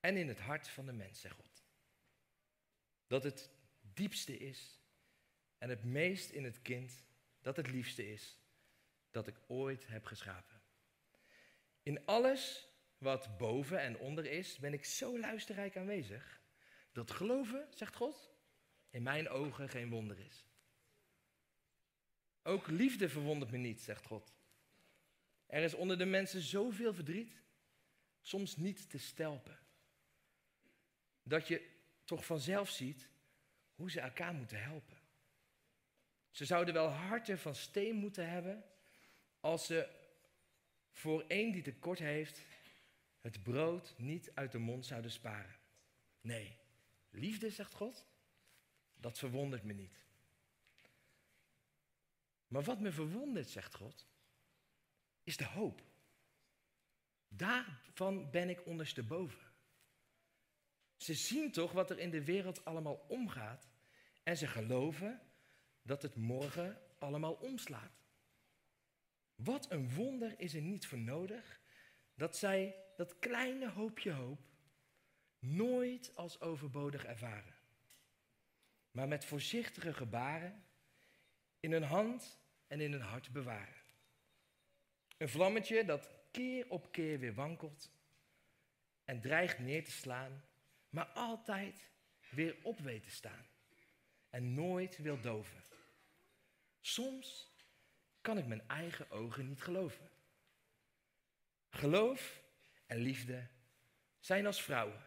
En 0.00 0.16
in 0.16 0.28
het 0.28 0.40
hart 0.40 0.68
van 0.68 0.86
de 0.86 0.92
mens, 0.92 1.20
zegt 1.20 1.36
God. 1.36 1.64
Dat 3.06 3.22
het 3.22 3.50
diepste 3.80 4.38
is 4.38 4.80
en 5.58 5.68
het 5.68 5.84
meest 5.84 6.30
in 6.30 6.44
het 6.44 6.62
kind 6.62 7.04
dat 7.40 7.56
het 7.56 7.70
liefste 7.70 8.12
is 8.12 8.39
dat 9.10 9.26
ik 9.26 9.36
ooit 9.46 9.86
heb 9.86 10.04
geschapen. 10.04 10.60
In 11.82 12.06
alles 12.06 12.68
wat 12.98 13.38
boven 13.38 13.80
en 13.80 13.98
onder 13.98 14.26
is, 14.26 14.58
ben 14.58 14.72
ik 14.72 14.84
zo 14.84 15.18
luisterrijk 15.18 15.76
aanwezig 15.76 16.40
dat 16.92 17.10
geloven, 17.10 17.66
zegt 17.74 17.96
God, 17.96 18.30
in 18.90 19.02
mijn 19.02 19.28
ogen 19.28 19.68
geen 19.68 19.90
wonder 19.90 20.18
is. 20.18 20.44
Ook 22.42 22.66
liefde 22.66 23.08
verwondert 23.08 23.50
me 23.50 23.58
niet, 23.58 23.80
zegt 23.80 24.06
God. 24.06 24.34
Er 25.46 25.62
is 25.62 25.74
onder 25.74 25.98
de 25.98 26.04
mensen 26.04 26.40
zoveel 26.40 26.94
verdriet, 26.94 27.42
soms 28.20 28.56
niet 28.56 28.90
te 28.90 28.98
stelpen. 28.98 29.58
Dat 31.22 31.48
je 31.48 31.78
toch 32.04 32.24
vanzelf 32.24 32.70
ziet 32.70 33.08
hoe 33.74 33.90
ze 33.90 34.00
elkaar 34.00 34.34
moeten 34.34 34.62
helpen. 34.62 34.98
Ze 36.30 36.44
zouden 36.44 36.74
wel 36.74 36.88
harten 36.88 37.38
van 37.38 37.54
steen 37.54 37.94
moeten 37.94 38.30
hebben 38.30 38.64
als 39.40 39.66
ze 39.66 39.88
voor 40.90 41.24
één 41.26 41.52
die 41.52 41.62
tekort 41.62 41.98
heeft 41.98 42.40
het 43.20 43.42
brood 43.42 43.94
niet 43.96 44.30
uit 44.34 44.52
de 44.52 44.58
mond 44.58 44.86
zouden 44.86 45.10
sparen. 45.10 45.56
Nee, 46.20 46.58
liefde, 47.10 47.50
zegt 47.50 47.74
God, 47.74 48.06
dat 48.94 49.18
verwondert 49.18 49.64
me 49.64 49.72
niet. 49.72 49.98
Maar 52.48 52.62
wat 52.62 52.80
me 52.80 52.92
verwondert, 52.92 53.50
zegt 53.50 53.74
God, 53.74 54.06
is 55.24 55.36
de 55.36 55.44
hoop. 55.44 55.82
Daarvan 57.28 58.30
ben 58.30 58.48
ik 58.48 58.66
ondersteboven. 58.66 59.48
Ze 60.96 61.14
zien 61.14 61.52
toch 61.52 61.72
wat 61.72 61.90
er 61.90 61.98
in 61.98 62.10
de 62.10 62.24
wereld 62.24 62.64
allemaal 62.64 63.04
omgaat 63.08 63.68
en 64.22 64.36
ze 64.36 64.46
geloven 64.46 65.20
dat 65.82 66.02
het 66.02 66.16
morgen 66.16 66.80
allemaal 66.98 67.34
omslaat. 67.34 68.00
Wat 69.44 69.70
een 69.70 69.94
wonder 69.94 70.34
is 70.40 70.54
er 70.54 70.60
niet 70.60 70.86
voor 70.86 70.98
nodig 70.98 71.60
dat 72.14 72.36
zij 72.36 72.76
dat 72.96 73.18
kleine 73.18 73.70
hoopje 73.70 74.12
hoop 74.12 74.40
nooit 75.38 76.16
als 76.16 76.40
overbodig 76.40 77.04
ervaren, 77.04 77.54
maar 78.90 79.08
met 79.08 79.24
voorzichtige 79.24 79.92
gebaren 79.94 80.64
in 81.60 81.72
hun 81.72 81.82
hand 81.82 82.38
en 82.66 82.80
in 82.80 82.92
hun 82.92 83.00
hart 83.00 83.32
bewaren. 83.32 83.82
Een 85.16 85.28
vlammetje 85.28 85.84
dat 85.84 86.10
keer 86.30 86.70
op 86.70 86.92
keer 86.92 87.18
weer 87.18 87.34
wankelt 87.34 87.90
en 89.04 89.20
dreigt 89.20 89.58
neer 89.58 89.84
te 89.84 89.90
slaan, 89.90 90.44
maar 90.88 91.06
altijd 91.06 91.90
weer 92.30 92.56
op 92.62 92.80
weet 92.80 93.02
te 93.02 93.10
staan 93.10 93.46
en 94.30 94.52
nooit 94.52 94.96
wil 94.96 95.20
doven. 95.20 95.62
Soms 96.80 97.49
kan 98.20 98.38
ik 98.38 98.46
mijn 98.46 98.68
eigen 98.68 99.10
ogen 99.10 99.48
niet 99.48 99.62
geloven. 99.62 100.10
Geloof 101.70 102.42
en 102.86 102.98
liefde 102.98 103.48
zijn 104.18 104.46
als 104.46 104.62
vrouwen. 104.62 105.04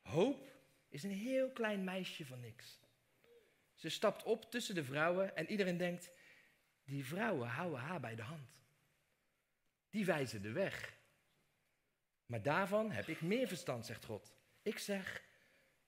Hoop 0.00 0.52
is 0.88 1.02
een 1.02 1.10
heel 1.10 1.50
klein 1.50 1.84
meisje 1.84 2.26
van 2.26 2.40
niks. 2.40 2.80
Ze 3.74 3.88
stapt 3.88 4.22
op 4.22 4.50
tussen 4.50 4.74
de 4.74 4.84
vrouwen 4.84 5.36
en 5.36 5.50
iedereen 5.50 5.76
denkt, 5.76 6.10
die 6.84 7.04
vrouwen 7.04 7.48
houden 7.48 7.80
haar 7.80 8.00
bij 8.00 8.14
de 8.14 8.22
hand. 8.22 8.62
Die 9.90 10.04
wijzen 10.04 10.42
de 10.42 10.52
weg. 10.52 10.96
Maar 12.26 12.42
daarvan 12.42 12.90
heb 12.90 13.08
ik 13.08 13.20
meer 13.20 13.48
verstand, 13.48 13.86
zegt 13.86 14.04
God. 14.04 14.32
Ik 14.62 14.78
zeg, 14.78 15.24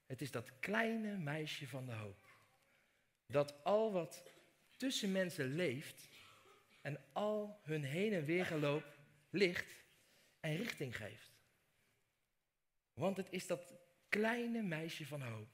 het 0.05 0.21
is 0.21 0.31
dat 0.31 0.59
kleine 0.59 1.17
meisje 1.17 1.67
van 1.67 1.85
de 1.85 1.93
hoop. 1.93 2.27
Dat 3.25 3.63
al 3.63 3.91
wat 3.91 4.23
tussen 4.75 5.11
mensen 5.11 5.55
leeft 5.55 6.07
en 6.81 7.03
al 7.13 7.59
hun 7.63 7.83
heen 7.83 8.13
en 8.13 8.25
weer 8.25 8.45
geloop 8.45 8.97
licht 9.29 9.85
en 10.39 10.55
richting 10.55 10.97
geeft. 10.97 11.31
Want 12.93 13.17
het 13.17 13.27
is 13.31 13.47
dat 13.47 13.75
kleine 14.09 14.61
meisje 14.61 15.05
van 15.05 15.21
hoop. 15.21 15.49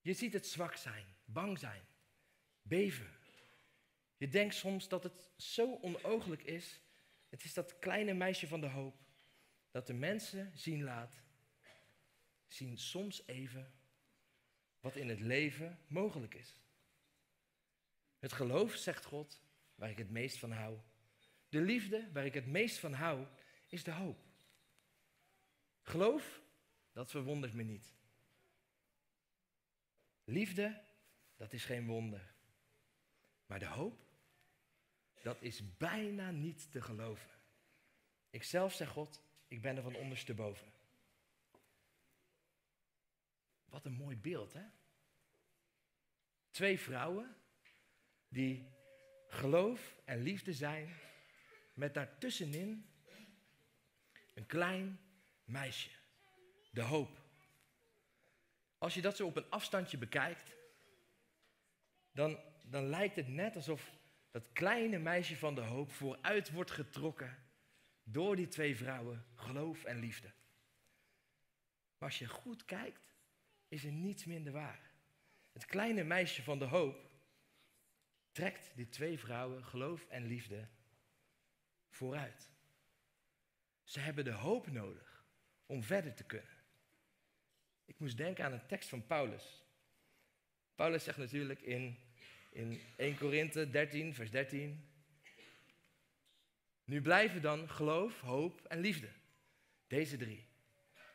Je 0.00 0.12
ziet 0.12 0.32
het 0.32 0.46
zwak 0.46 0.76
zijn, 0.76 1.06
bang 1.24 1.58
zijn, 1.58 1.82
beven. 2.62 3.10
Je 4.16 4.28
denkt 4.28 4.54
soms 4.54 4.88
dat 4.88 5.02
het 5.02 5.30
zo 5.36 5.78
onooglijk 5.80 6.42
is. 6.42 6.80
Het 7.28 7.44
is 7.44 7.54
dat 7.54 7.78
kleine 7.78 8.14
meisje 8.14 8.46
van 8.46 8.60
de 8.60 8.68
hoop 8.68 8.96
dat 9.70 9.86
de 9.86 9.92
mensen 9.92 10.52
zien 10.54 10.82
laat, 10.82 11.22
zien 12.46 12.78
soms 12.78 13.26
even 13.26 13.72
wat 14.80 14.96
in 14.96 15.08
het 15.08 15.20
leven 15.20 15.78
mogelijk 15.86 16.34
is. 16.34 16.56
Het 18.24 18.32
geloof, 18.32 18.74
zegt 18.74 19.04
God, 19.04 19.42
waar 19.74 19.90
ik 19.90 19.98
het 19.98 20.10
meest 20.10 20.38
van 20.38 20.50
hou. 20.50 20.78
De 21.48 21.60
liefde, 21.60 22.10
waar 22.12 22.24
ik 22.24 22.34
het 22.34 22.46
meest 22.46 22.78
van 22.78 22.92
hou, 22.92 23.26
is 23.66 23.84
de 23.84 23.90
hoop. 23.90 24.18
Geloof, 25.82 26.40
dat 26.92 27.10
verwondert 27.10 27.52
me 27.52 27.62
niet. 27.62 27.94
Liefde, 30.24 30.82
dat 31.36 31.52
is 31.52 31.64
geen 31.64 31.86
wonder. 31.86 32.34
Maar 33.46 33.58
de 33.58 33.66
hoop, 33.66 34.06
dat 35.22 35.42
is 35.42 35.76
bijna 35.76 36.30
niet 36.30 36.70
te 36.72 36.82
geloven. 36.82 37.30
Ik 38.30 38.42
zelf 38.42 38.74
zeg 38.74 38.88
God, 38.88 39.22
ik 39.48 39.62
ben 39.62 39.76
er 39.76 39.82
van 39.82 39.94
ondersteboven. 39.94 40.72
Wat 43.64 43.84
een 43.84 43.92
mooi 43.92 44.16
beeld, 44.16 44.52
hè? 44.52 44.64
Twee 46.50 46.80
vrouwen 46.80 47.36
die 48.34 48.68
geloof 49.28 49.96
en 50.04 50.22
liefde 50.22 50.52
zijn, 50.52 50.94
met 51.74 51.94
daartussenin 51.94 52.88
een 54.34 54.46
klein 54.46 55.00
meisje, 55.44 55.90
de 56.70 56.82
hoop. 56.82 57.22
Als 58.78 58.94
je 58.94 59.00
dat 59.00 59.16
zo 59.16 59.26
op 59.26 59.36
een 59.36 59.50
afstandje 59.50 59.98
bekijkt, 59.98 60.56
dan, 62.12 62.38
dan 62.62 62.86
lijkt 62.86 63.16
het 63.16 63.28
net 63.28 63.56
alsof 63.56 63.92
dat 64.30 64.52
kleine 64.52 64.98
meisje 64.98 65.36
van 65.36 65.54
de 65.54 65.60
hoop 65.60 65.92
vooruit 65.92 66.50
wordt 66.50 66.70
getrokken 66.70 67.38
door 68.02 68.36
die 68.36 68.48
twee 68.48 68.76
vrouwen, 68.76 69.26
geloof 69.34 69.84
en 69.84 69.98
liefde. 69.98 70.32
Maar 71.98 72.08
als 72.08 72.18
je 72.18 72.28
goed 72.28 72.64
kijkt, 72.64 73.14
is 73.68 73.84
er 73.84 73.92
niets 73.92 74.24
minder 74.24 74.52
waar. 74.52 74.90
Het 75.52 75.66
kleine 75.66 76.04
meisje 76.04 76.42
van 76.42 76.58
de 76.58 76.64
hoop 76.64 77.13
trekt 78.34 78.72
die 78.74 78.88
twee 78.88 79.18
vrouwen, 79.18 79.64
geloof 79.64 80.06
en 80.08 80.26
liefde, 80.26 80.68
vooruit. 81.88 82.50
Ze 83.84 84.00
hebben 84.00 84.24
de 84.24 84.32
hoop 84.32 84.70
nodig 84.70 85.24
om 85.66 85.82
verder 85.82 86.14
te 86.14 86.24
kunnen. 86.24 86.62
Ik 87.84 87.98
moest 87.98 88.16
denken 88.16 88.44
aan 88.44 88.52
een 88.52 88.66
tekst 88.66 88.88
van 88.88 89.06
Paulus. 89.06 89.64
Paulus 90.74 91.04
zegt 91.04 91.18
natuurlijk 91.18 91.60
in, 91.60 91.98
in 92.50 92.80
1 92.96 93.18
Korinthe 93.18 93.70
13, 93.70 94.14
vers 94.14 94.30
13. 94.30 94.88
Nu 96.84 97.00
blijven 97.00 97.42
dan 97.42 97.68
geloof, 97.70 98.20
hoop 98.20 98.64
en 98.64 98.80
liefde. 98.80 99.08
Deze 99.86 100.16
drie. 100.16 100.46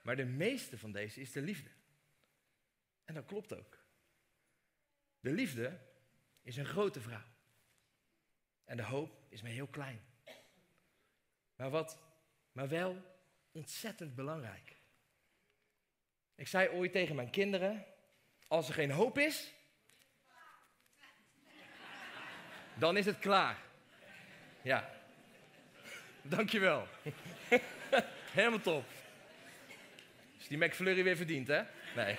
Maar 0.03 0.15
de 0.15 0.25
meeste 0.25 0.77
van 0.77 0.91
deze 0.91 1.21
is 1.21 1.31
de 1.31 1.41
liefde. 1.41 1.69
En 3.05 3.13
dat 3.13 3.25
klopt 3.25 3.53
ook. 3.53 3.77
De 5.19 5.31
liefde 5.31 5.88
is 6.49 6.57
een 6.57 6.65
grote 6.65 7.01
vrouw. 7.01 7.27
En 8.65 8.77
de 8.77 8.83
hoop 8.83 9.11
is 9.27 9.41
maar 9.41 9.51
heel 9.51 9.67
klein. 9.67 10.01
Maar 11.55 11.69
wat, 11.69 11.97
maar 12.51 12.67
wel 12.67 13.01
ontzettend 13.51 14.15
belangrijk. 14.15 14.75
Ik 16.35 16.47
zei 16.47 16.69
ooit 16.69 16.91
tegen 16.91 17.15
mijn 17.15 17.29
kinderen: 17.29 17.85
als 18.47 18.67
er 18.67 18.73
geen 18.73 18.91
hoop 18.91 19.17
is, 19.17 19.53
dan 22.73 22.97
is 22.97 23.05
het 23.05 23.19
klaar. 23.19 23.57
Ja. 24.61 24.89
Dankjewel. 26.21 26.87
Helemaal 28.39 28.61
top. 28.61 28.85
Is 30.37 30.47
die 30.47 30.57
McFlurry 30.57 31.03
weer 31.03 31.17
verdiend, 31.17 31.47
hè? 31.47 31.61
Nee. 31.95 32.17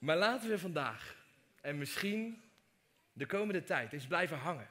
Maar 0.00 0.16
laten 0.16 0.48
we 0.48 0.58
vandaag 0.58 1.16
en 1.60 1.78
misschien 1.78 2.42
de 3.12 3.26
komende 3.26 3.62
tijd 3.62 3.92
eens 3.92 4.06
blijven 4.06 4.38
hangen 4.38 4.68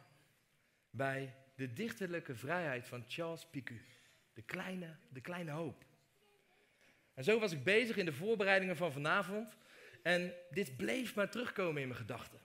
bij 0.90 1.36
de 1.56 1.74
dichterlijke 1.74 2.36
vrijheid 2.36 2.88
van 2.88 3.04
Charles 3.08 3.46
Picu. 3.46 3.82
De 4.34 4.42
kleine, 4.42 4.96
de 5.10 5.22
kleine 5.22 5.52
hoop. 5.52 5.86
En 7.14 7.24
zo 7.24 7.40
was 7.40 7.52
ik 7.52 7.64
bezig 7.64 7.98
in 7.98 8.06
de 8.06 8.14
voorbereidingen 8.14 8.78
van 8.78 8.92
vanavond. 8.92 9.58
En 10.04 10.34
dit 10.50 10.78
bleef 10.78 11.16
maar 11.16 11.30
terugkomen 11.30 11.82
in 11.82 11.88
mijn 11.88 12.00
gedachten. 12.00 12.40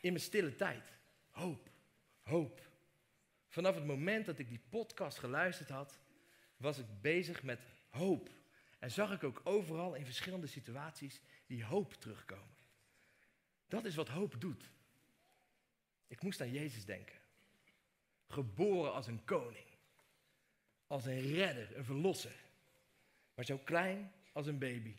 In 0.00 0.12
mijn 0.12 0.24
stille 0.24 0.54
tijd. 0.54 0.92
Hoop, 1.30 1.70
hoop. 2.22 2.60
Vanaf 3.48 3.74
het 3.74 3.84
moment 3.84 4.26
dat 4.26 4.38
ik 4.38 4.48
die 4.48 4.62
podcast 4.68 5.18
geluisterd 5.18 5.68
had, 5.68 5.98
was 6.56 6.78
ik 6.78 6.86
bezig 7.00 7.42
met 7.42 7.60
hoop. 7.88 8.30
En 8.78 8.90
zag 8.90 9.12
ik 9.12 9.24
ook 9.24 9.40
overal 9.44 9.94
in 9.94 10.04
verschillende 10.04 10.46
situaties 10.46 11.20
die 11.52 11.64
hoop 11.64 11.94
terugkomen. 11.94 12.56
Dat 13.68 13.84
is 13.84 13.94
wat 13.94 14.08
hoop 14.08 14.40
doet. 14.40 14.70
Ik 16.06 16.22
moest 16.22 16.40
aan 16.40 16.50
Jezus 16.50 16.84
denken. 16.84 17.18
Geboren 18.28 18.92
als 18.92 19.06
een 19.06 19.24
koning. 19.24 19.66
Als 20.86 21.04
een 21.04 21.20
redder, 21.20 21.76
een 21.76 21.84
verlosser. 21.84 22.44
Maar 23.34 23.44
zo 23.44 23.58
klein 23.58 24.12
als 24.32 24.46
een 24.46 24.58
baby. 24.58 24.94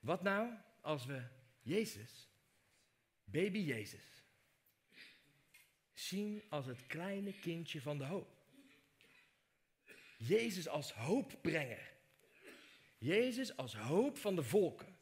Wat 0.00 0.22
nou 0.22 0.54
als 0.80 1.06
we 1.06 1.26
Jezus, 1.60 2.28
baby 3.24 3.58
Jezus, 3.58 4.22
zien 5.94 6.42
als 6.48 6.66
het 6.66 6.86
kleine 6.86 7.32
kindje 7.32 7.80
van 7.80 7.98
de 7.98 8.04
hoop? 8.04 8.36
Jezus 10.18 10.68
als 10.68 10.92
hoopbrenger. 10.92 11.92
Jezus 12.98 13.56
als 13.56 13.74
hoop 13.74 14.18
van 14.18 14.36
de 14.36 14.42
volken. 14.42 14.97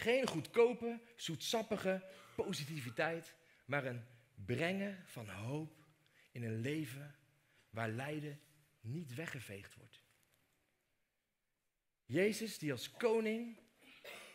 Geen 0.00 0.26
goedkope, 0.26 1.00
zoetsappige 1.16 2.02
positiviteit, 2.36 3.34
maar 3.64 3.84
een 3.84 4.04
brengen 4.34 5.02
van 5.06 5.28
hoop 5.28 5.84
in 6.32 6.42
een 6.42 6.60
leven 6.60 7.14
waar 7.70 7.88
lijden 7.88 8.40
niet 8.80 9.14
weggeveegd 9.14 9.74
wordt. 9.74 10.04
Jezus 12.04 12.58
die 12.58 12.72
als 12.72 12.90
koning 12.90 13.58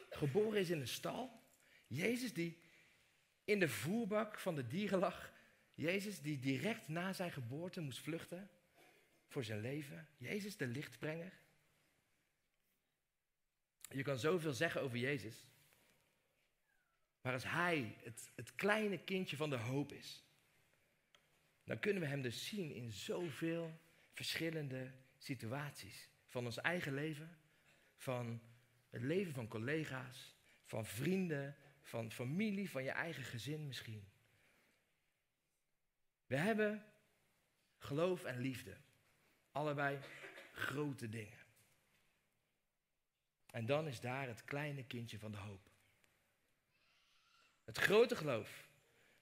geboren 0.10 0.60
is 0.60 0.70
in 0.70 0.80
een 0.80 0.88
stal. 0.88 1.44
Jezus 1.88 2.34
die 2.34 2.62
in 3.44 3.60
de 3.60 3.70
voerbak 3.70 4.40
van 4.40 4.56
de 4.56 4.68
dieren 4.68 5.00
lag. 5.00 5.34
Jezus 5.74 6.22
die 6.22 6.40
direct 6.40 6.88
na 6.88 7.14
zijn 7.14 7.32
geboorte 7.32 7.82
moest 7.82 8.00
vluchten 8.00 8.50
voor 9.28 9.44
zijn 9.44 9.62
leven. 9.62 10.08
Jezus 10.18 10.58
de 10.58 10.68
lichtbrenger. 10.68 11.34
Je 13.90 14.04
kan 14.04 14.20
zoveel 14.20 14.54
zeggen 14.54 14.82
over 14.82 14.98
Jezus. 14.98 15.46
Maar 17.26 17.34
als 17.34 17.44
Hij 17.44 17.96
het, 18.36 18.56
kleine 18.56 18.98
kindje 18.98 19.38
van 19.38 19.50
de 19.50 19.56
hoop 19.56 19.92
is, 19.92 20.24
dan 21.64 21.80
kunnen 21.80 22.02
we 22.02 22.08
Hem 22.08 22.22
dus 22.22 22.48
zien 22.48 22.74
in 22.74 22.92
zoveel 22.92 23.80
verschillende 24.14 24.92
situaties. 25.18 26.10
Van 26.26 26.46
ons 26.46 26.58
eigen 26.58 26.94
leven, 26.94 27.38
van 27.98 28.42
het 28.90 29.02
leven 29.02 29.34
van 29.34 29.48
collega's, 29.48 30.36
van 30.64 30.86
vrienden, 30.86 31.56
van 31.82 32.12
familie, 32.12 32.70
van 32.70 32.84
je 32.84 32.92
eigen 32.92 33.24
gezin 33.24 33.68
misschien. 33.68 34.08
We 36.28 36.36
hebben 36.36 36.86
geloof 37.78 38.24
en 38.24 38.40
liefde. 38.40 38.78
Allebei 39.52 40.00
grote 40.54 41.10
dingen. 41.10 41.40
En 43.52 43.66
dan 43.66 43.88
is 43.88 44.00
daar 44.00 44.28
het 44.28 44.46
kleine 44.46 44.86
kindje 44.86 45.20
van 45.20 45.32
de 45.32 45.38
hoop. 45.38 45.75
Het 47.66 47.78
grote 47.78 48.16
geloof 48.16 48.68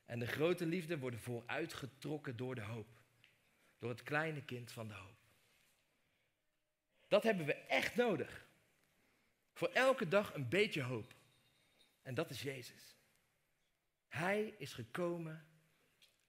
en 0.05 0.19
de 0.19 0.27
grote 0.27 0.65
liefde 0.65 0.99
worden 0.99 1.19
vooruitgetrokken 1.19 2.35
door 2.37 2.55
de 2.55 2.61
hoop. 2.61 2.87
Door 3.79 3.89
het 3.89 4.03
kleine 4.03 4.43
kind 4.43 4.71
van 4.71 4.87
de 4.87 4.93
hoop. 4.93 5.17
Dat 7.07 7.23
hebben 7.23 7.45
we 7.45 7.53
echt 7.53 7.95
nodig. 7.95 8.45
Voor 9.53 9.67
elke 9.67 10.07
dag 10.07 10.33
een 10.33 10.49
beetje 10.49 10.81
hoop. 10.81 11.13
En 12.01 12.13
dat 12.13 12.29
is 12.29 12.41
Jezus. 12.41 12.95
Hij 14.07 14.55
is 14.57 14.73
gekomen 14.73 15.45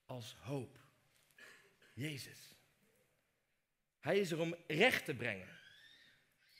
als 0.05 0.35
hoop. 0.35 0.77
Jezus. 1.93 2.55
Hij 3.99 4.19
is 4.19 4.31
er 4.31 4.39
om 4.39 4.55
recht 4.67 5.05
te 5.05 5.15
brengen. 5.15 5.57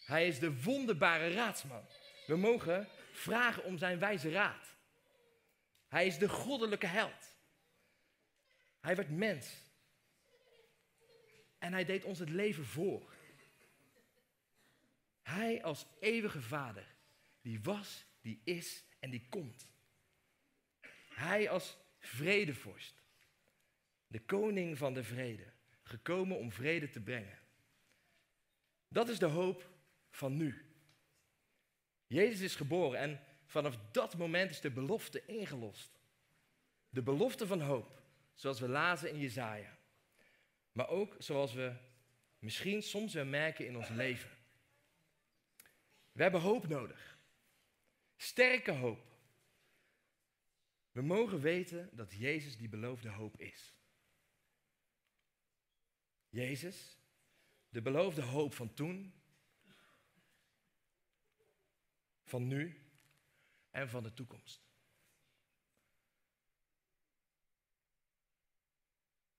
Hij 0.06 0.28
is 0.28 0.39
de 0.39 0.62
wonderbare 0.62 1.34
raadsman. 1.34 1.88
We 2.28 2.36
mogen 2.36 2.88
vragen 3.12 3.63
om 3.63 3.78
zijn 3.78 4.00
wijze 4.00 4.32
raad. 4.32 4.74
Hij 5.95 6.05
is 6.05 6.17
de 6.17 6.29
goddelijke 6.29 6.86
held. 6.86 7.36
Hij 8.79 8.95
werd 8.95 9.10
mens. 9.10 9.53
En 11.58 11.73
hij 11.73 11.86
deed 11.86 12.03
ons 12.03 12.19
het 12.19 12.29
leven 12.29 12.65
voor. 12.65 13.13
Hij 15.21 15.63
als 15.63 15.86
eeuwige 15.99 16.41
vader, 16.41 16.95
die 17.41 17.62
was, 17.62 18.05
die 18.21 18.41
is 18.43 18.84
en 18.99 19.10
die 19.10 19.27
komt. 19.29 19.67
Hij 21.10 21.49
als 21.49 21.77
vredevorst, 21.99 23.03
de 24.08 24.19
koning 24.19 24.77
van 24.77 24.93
de 24.93 25.03
vrede, 25.03 25.51
gekomen 25.84 26.38
om 26.38 26.51
vrede 26.51 26.89
te 26.89 27.01
brengen. 27.01 27.39
Dat 28.88 29.10
is 29.10 29.19
de 29.19 29.25
hoop 29.25 29.69
van 30.10 30.38
nu. 30.38 30.75
Jezus 32.08 32.41
is 32.41 32.55
geboren 32.55 32.99
en 32.99 33.24
vanaf 33.56 33.78
dat 33.91 34.18
moment 34.18 34.52
is 34.52 34.62
de 34.62 34.72
belofte 34.72 35.26
ingelost. 35.26 36.00
De 36.89 37.02
belofte 37.02 37.48
van 37.48 37.62
hoop, 37.62 38.02
zoals 38.34 38.60
we 38.60 38.68
lazen 38.68 39.10
in 39.10 39.20
Jezaja. 39.20 39.78
Maar 40.72 40.88
ook 40.88 41.15
zoals 41.20 41.54
we 41.54 41.74
misschien 42.39 42.84
soms 42.84 43.13
wel 43.13 43.26
merken 43.26 43.68
in 43.68 43.78
ons 43.78 43.89
leven. 43.89 44.30
We 46.12 46.22
hebben 46.22 46.41
hoop 46.41 46.68
nodig. 46.68 47.20
Sterke 48.18 48.72
hoop. 48.72 49.18
We 50.91 51.02
mogen 51.02 51.39
weten 51.39 51.89
dat 51.91 52.13
Jezus 52.13 52.58
die 52.58 52.70
beloofde 52.70 53.10
hoop 53.10 53.39
is. 53.39 53.76
Jezus, 56.30 56.98
de 57.70 57.82
beloofde 57.82 58.22
hoop 58.22 58.54
van 58.54 58.74
toen, 58.74 59.13
van 62.24 62.48
nu 62.48 62.85
en 63.75 63.89
van 63.89 64.03
de 64.03 64.13
toekomst. 64.13 64.61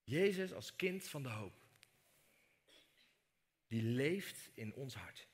Jezus 0.05 0.53
als 0.53 0.77
kind 0.77 1.09
van 1.09 1.22
de 1.22 1.29
hoop, 1.29 1.64
die 3.66 3.83
leeft 3.83 4.51
in 4.55 4.75
ons 4.75 4.94
hart. 4.94 5.29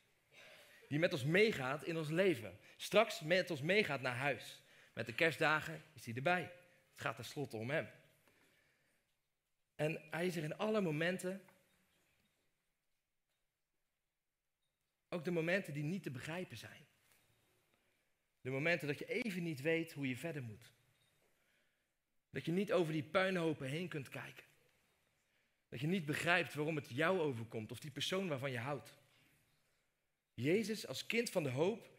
Die 0.89 0.99
met 0.99 1.13
ons 1.13 1.25
meegaat 1.25 1.85
in 1.85 1.97
ons 1.97 2.09
leven. 2.09 2.59
Straks 2.77 3.21
met 3.21 3.51
ons 3.51 3.61
meegaat 3.61 4.01
naar 4.01 4.17
huis. 4.17 4.63
Met 4.93 5.07
de 5.07 5.15
kerstdagen 5.15 5.85
is 5.93 6.05
hij 6.05 6.15
erbij. 6.15 6.43
Het 6.91 7.01
gaat 7.01 7.17
tenslotte 7.17 7.57
om 7.57 7.71
hem. 7.71 7.91
En 9.75 10.03
hij 10.11 10.27
is 10.27 10.37
er 10.37 10.45
in 10.45 10.57
alle 10.57 10.81
momenten. 10.81 11.45
Ook 15.09 15.25
de 15.25 15.31
momenten 15.31 15.73
die 15.73 15.85
niet 15.85 16.03
te 16.03 16.11
begrijpen 16.11 16.57
zijn. 16.57 16.87
De 18.43 18.51
momenten 18.51 18.87
dat 18.87 18.99
je 18.99 19.07
even 19.07 19.43
niet 19.43 19.61
weet 19.61 19.93
hoe 19.93 20.09
je 20.09 20.17
verder 20.17 20.43
moet. 20.43 20.73
Dat 22.31 22.45
je 22.45 22.53
niet 22.53 22.73
over 22.73 22.93
die 22.93 23.03
puinhopen 23.03 23.69
heen 23.69 23.89
kunt 23.89 24.09
kijken. 24.09 24.45
Dat 25.69 25.81
je 25.81 25.87
niet 25.87 26.05
begrijpt 26.05 26.55
waarom 26.55 26.77
het 26.77 26.89
jou 26.89 27.21
overkomt 27.21 27.71
of 27.71 27.81
die 27.81 27.91
persoon 27.91 28.29
waarvan 28.29 28.51
je 28.51 28.59
houdt. 28.59 28.95
Jezus 30.35 30.87
als 30.87 31.07
kind 31.07 31.31
van 31.31 31.43
de 31.43 31.51
hoop, 31.51 31.91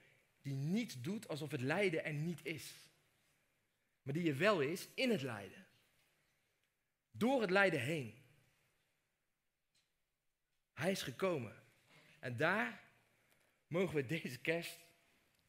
die 0.42 0.54
niet 0.54 1.04
doet 1.04 1.28
alsof 1.28 1.52
het 1.52 1.62
lijden 1.62 2.04
er 2.06 2.14
niet 2.14 2.46
is. 2.46 2.74
Maar 4.02 4.14
die 4.14 4.30
er 4.30 4.38
wel 4.38 4.62
is 4.62 4.88
in 4.96 5.10
het 5.10 5.22
lijden. 5.22 5.66
Door 7.12 7.42
het 7.42 7.50
lijden 7.50 7.80
heen. 7.82 8.14
Hij 10.74 10.92
is 10.92 11.02
gekomen. 11.02 11.64
En 12.20 12.38
daar 12.38 12.84
mogen 13.68 13.96
we 13.96 14.06
deze 14.06 14.40
kerst 14.40 14.80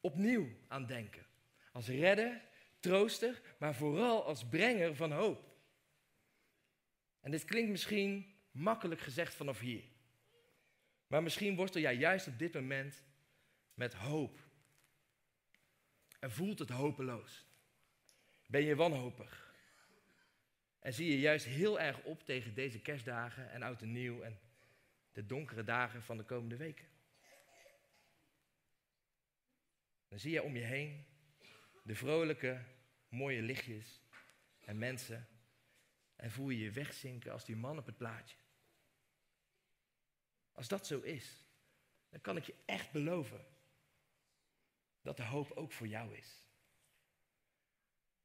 opnieuw 0.05 0.47
aan 0.67 0.85
denken. 0.85 1.25
Als 1.71 1.87
redder, 1.87 2.41
trooster, 2.79 3.41
maar 3.57 3.75
vooral 3.75 4.25
als 4.25 4.47
brenger 4.47 4.95
van 4.95 5.11
hoop. 5.11 5.53
En 7.21 7.31
dit 7.31 7.45
klinkt 7.45 7.71
misschien 7.71 8.35
makkelijk 8.51 9.01
gezegd 9.01 9.33
vanaf 9.33 9.59
hier. 9.59 9.83
Maar 11.07 11.23
misschien 11.23 11.55
worstel 11.55 11.81
jij 11.81 11.95
juist 11.95 12.27
op 12.27 12.39
dit 12.39 12.53
moment 12.53 13.03
met 13.73 13.93
hoop. 13.93 14.39
En 16.19 16.31
voelt 16.31 16.59
het 16.59 16.69
hopeloos. 16.69 17.45
Ben 18.47 18.63
je 18.63 18.75
wanhopig. 18.75 19.55
En 20.79 20.93
zie 20.93 21.09
je 21.11 21.19
juist 21.19 21.45
heel 21.45 21.79
erg 21.79 22.03
op 22.03 22.23
tegen 22.23 22.53
deze 22.53 22.79
kerstdagen 22.79 23.51
en 23.51 23.63
oud 23.63 23.81
en 23.81 23.91
nieuw 23.91 24.21
en 24.21 24.39
de 25.11 25.25
donkere 25.25 25.63
dagen 25.63 26.03
van 26.03 26.17
de 26.17 26.23
komende 26.23 26.55
weken. 26.55 26.94
Dan 30.15 30.23
zie 30.23 30.33
je 30.33 30.43
om 30.43 30.55
je 30.55 30.63
heen 30.63 31.05
de 31.83 31.95
vrolijke, 31.95 32.63
mooie 33.07 33.41
lichtjes 33.41 34.01
en 34.59 34.77
mensen. 34.77 35.27
En 36.15 36.31
voel 36.31 36.49
je 36.49 36.59
je 36.59 36.71
wegzinken 36.71 37.31
als 37.31 37.45
die 37.45 37.55
man 37.55 37.77
op 37.77 37.85
het 37.85 37.97
plaatje. 37.97 38.37
Als 40.51 40.67
dat 40.67 40.87
zo 40.87 40.99
is, 40.99 41.45
dan 42.09 42.21
kan 42.21 42.37
ik 42.37 42.43
je 42.43 42.55
echt 42.65 42.91
beloven 42.91 43.45
dat 45.01 45.17
de 45.17 45.23
hoop 45.23 45.51
ook 45.51 45.71
voor 45.71 45.87
jou 45.87 46.15
is. 46.15 46.47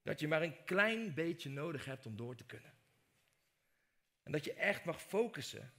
Dat 0.03 0.21
je 0.21 0.29
maar 0.29 0.43
een 0.43 0.65
klein 0.65 1.15
beetje 1.15 1.51
nodig 1.51 1.85
hebt 1.85 2.07
om 2.07 2.17
door 2.17 2.37
te 2.37 2.47
kunnen. 2.47 2.75
En 4.23 4.33
dat 4.33 4.45
je 4.45 4.55
echt 4.55 4.85
mag 4.85 5.03
focussen 5.03 5.73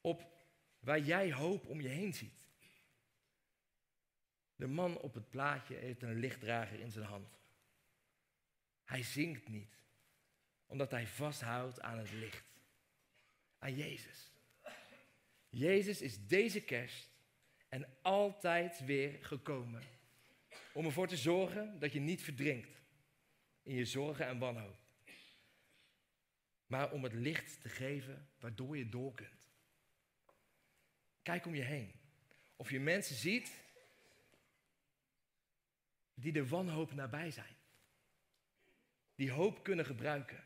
op 0.00 0.46
waar 0.78 1.00
jij 1.00 1.32
hoop 1.32 1.66
om 1.66 1.80
je 1.80 1.88
heen 1.88 2.14
ziet. 2.14 2.43
De 4.56 4.66
man 4.66 4.98
op 4.98 5.14
het 5.14 5.30
plaatje 5.30 5.74
heeft 5.74 6.02
een 6.02 6.18
lichtdrager 6.18 6.80
in 6.80 6.90
zijn 6.90 7.04
hand. 7.04 7.38
Hij 8.84 9.02
zingt 9.02 9.48
niet, 9.48 9.78
omdat 10.66 10.90
hij 10.90 11.06
vasthoudt 11.06 11.80
aan 11.80 11.98
het 11.98 12.12
licht, 12.12 12.44
aan 13.58 13.74
Jezus. 13.74 14.32
Jezus 15.48 16.00
is 16.00 16.26
deze 16.26 16.60
kerst 16.60 17.08
en 17.68 17.88
altijd 18.02 18.84
weer 18.84 19.24
gekomen 19.24 19.82
om 20.72 20.84
ervoor 20.84 21.08
te 21.08 21.16
zorgen 21.16 21.78
dat 21.78 21.92
je 21.92 22.00
niet 22.00 22.22
verdrinkt 22.22 22.82
in 23.62 23.74
je 23.74 23.84
zorgen 23.84 24.26
en 24.26 24.38
wanhoop. 24.38 24.76
Maar 26.66 26.92
om 26.92 27.02
het 27.02 27.12
licht 27.12 27.60
te 27.60 27.68
geven 27.68 28.28
waardoor 28.38 28.76
je 28.76 28.88
door 28.88 29.14
kunt. 29.14 29.52
Kijk 31.22 31.46
om 31.46 31.54
je 31.54 31.62
heen. 31.62 31.92
Of 32.56 32.70
je 32.70 32.80
mensen 32.80 33.16
ziet 33.16 33.63
die 36.14 36.32
de 36.32 36.48
wanhoop 36.48 36.92
nabij 36.92 37.30
zijn. 37.30 37.56
Die 39.14 39.30
hoop 39.30 39.62
kunnen 39.62 39.84
gebruiken. 39.84 40.44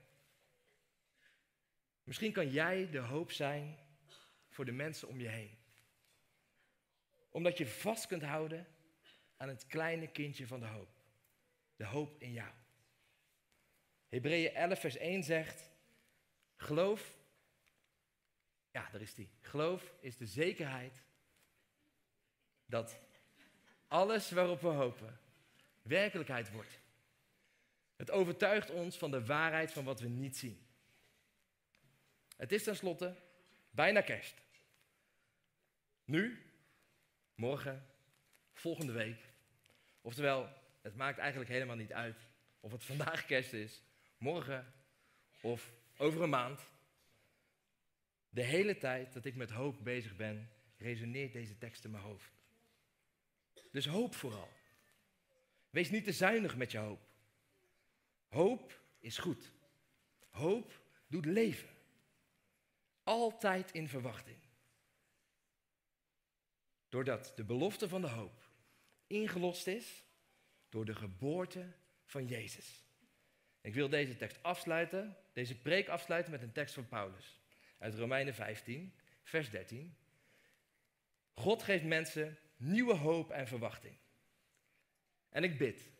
Misschien 2.02 2.32
kan 2.32 2.50
jij 2.50 2.90
de 2.90 2.98
hoop 2.98 3.32
zijn 3.32 3.78
voor 4.48 4.64
de 4.64 4.72
mensen 4.72 5.08
om 5.08 5.20
je 5.20 5.28
heen. 5.28 5.58
Omdat 7.30 7.58
je 7.58 7.66
vast 7.66 8.06
kunt 8.06 8.22
houden 8.22 8.66
aan 9.36 9.48
het 9.48 9.66
kleine 9.66 10.08
kindje 10.08 10.46
van 10.46 10.60
de 10.60 10.66
hoop. 10.66 10.88
De 11.76 11.84
hoop 11.84 12.20
in 12.20 12.32
jou. 12.32 12.52
Hebreeën 14.08 14.54
11, 14.54 14.80
vers 14.80 14.96
1 14.96 15.22
zegt: 15.22 15.70
Geloof, 16.56 17.16
ja, 18.70 18.90
daar 18.90 19.00
is 19.00 19.14
die. 19.14 19.30
Geloof 19.40 19.92
is 20.00 20.16
de 20.16 20.26
zekerheid 20.26 21.02
dat 22.66 22.98
alles 23.88 24.30
waarop 24.30 24.60
we 24.60 24.68
hopen 24.68 25.20
werkelijkheid 25.88 26.50
wordt. 26.50 26.80
Het 27.96 28.10
overtuigt 28.10 28.70
ons 28.70 28.96
van 28.98 29.10
de 29.10 29.24
waarheid 29.24 29.72
van 29.72 29.84
wat 29.84 30.00
we 30.00 30.08
niet 30.08 30.36
zien. 30.36 30.66
Het 32.36 32.52
is 32.52 32.62
tenslotte 32.62 33.16
bijna 33.70 34.00
kerst. 34.00 34.34
Nu, 36.04 36.52
morgen, 37.34 37.86
volgende 38.52 38.92
week. 38.92 39.20
Oftewel, 40.00 40.48
het 40.82 40.96
maakt 40.96 41.18
eigenlijk 41.18 41.50
helemaal 41.50 41.76
niet 41.76 41.92
uit 41.92 42.26
of 42.60 42.72
het 42.72 42.84
vandaag 42.92 43.26
kerst 43.26 43.52
is, 43.52 43.82
morgen 44.18 44.72
of 45.40 45.72
over 45.96 46.22
een 46.22 46.30
maand. 46.30 46.60
De 48.28 48.42
hele 48.42 48.78
tijd 48.78 49.12
dat 49.12 49.24
ik 49.24 49.34
met 49.34 49.50
hoop 49.50 49.84
bezig 49.84 50.16
ben, 50.16 50.50
resoneert 50.76 51.32
deze 51.32 51.58
tekst 51.58 51.84
in 51.84 51.90
mijn 51.90 52.02
hoofd. 52.02 52.32
Dus 53.70 53.86
hoop 53.86 54.14
vooral. 54.14 54.57
Wees 55.70 55.90
niet 55.90 56.04
te 56.04 56.12
zuinig 56.12 56.56
met 56.56 56.70
je 56.70 56.78
hoop. 56.78 57.08
Hoop 58.28 58.80
is 58.98 59.18
goed. 59.18 59.52
Hoop 60.30 60.82
doet 61.06 61.24
leven. 61.24 61.68
Altijd 63.02 63.72
in 63.72 63.88
verwachting. 63.88 64.38
Doordat 66.88 67.32
de 67.36 67.44
belofte 67.44 67.88
van 67.88 68.00
de 68.00 68.08
hoop 68.08 68.48
ingelost 69.06 69.66
is 69.66 70.04
door 70.68 70.84
de 70.84 70.94
geboorte 70.94 71.72
van 72.04 72.26
Jezus. 72.26 72.84
Ik 73.60 73.74
wil 73.74 73.88
deze 73.88 74.16
tekst 74.16 74.42
afsluiten, 74.42 75.16
deze 75.32 75.58
preek 75.58 75.88
afsluiten 75.88 76.32
met 76.32 76.42
een 76.42 76.52
tekst 76.52 76.74
van 76.74 76.88
Paulus. 76.88 77.40
Uit 77.78 77.94
Romeinen 77.94 78.34
15, 78.34 78.94
vers 79.22 79.50
13. 79.50 79.96
God 81.34 81.62
geeft 81.62 81.84
mensen 81.84 82.38
nieuwe 82.56 82.94
hoop 82.94 83.30
en 83.30 83.46
verwachting. 83.46 83.96
En 85.28 85.44
ik 85.44 85.58
bid 85.58 85.90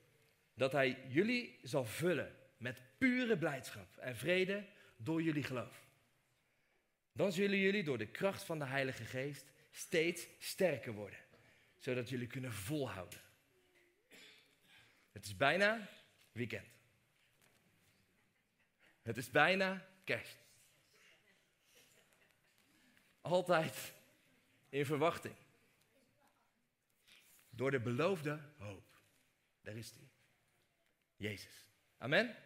dat 0.55 0.73
Hij 0.73 1.05
jullie 1.09 1.59
zal 1.63 1.85
vullen 1.85 2.37
met 2.57 2.83
pure 2.99 3.39
blijdschap 3.39 3.97
en 3.97 4.17
vrede 4.17 4.67
door 4.97 5.23
jullie 5.23 5.43
geloof. 5.43 5.87
Dan 7.13 7.33
zullen 7.33 7.59
jullie 7.59 7.85
door 7.85 7.99
de 7.99 8.07
kracht 8.07 8.43
van 8.43 8.59
de 8.59 8.65
Heilige 8.65 9.05
Geest 9.05 9.45
steeds 9.71 10.29
sterker 10.39 10.93
worden, 10.93 11.19
zodat 11.77 12.09
jullie 12.09 12.27
kunnen 12.27 12.53
volhouden. 12.53 13.21
Het 15.13 15.25
is 15.25 15.37
bijna 15.37 15.89
weekend. 16.33 16.69
Het 19.03 19.17
is 19.17 19.31
bijna 19.31 19.87
kerst. 20.05 20.39
Altijd 23.21 23.93
in 24.69 24.87
verwachting. 24.87 25.35
Door 27.51 27.71
de 27.71 27.81
beloofde 27.81 28.41
hoop. 28.57 28.88
Daar 29.69 29.77
is 29.77 29.91
hij. 29.91 30.11
Jezus. 31.17 31.67
Amen. 31.99 32.37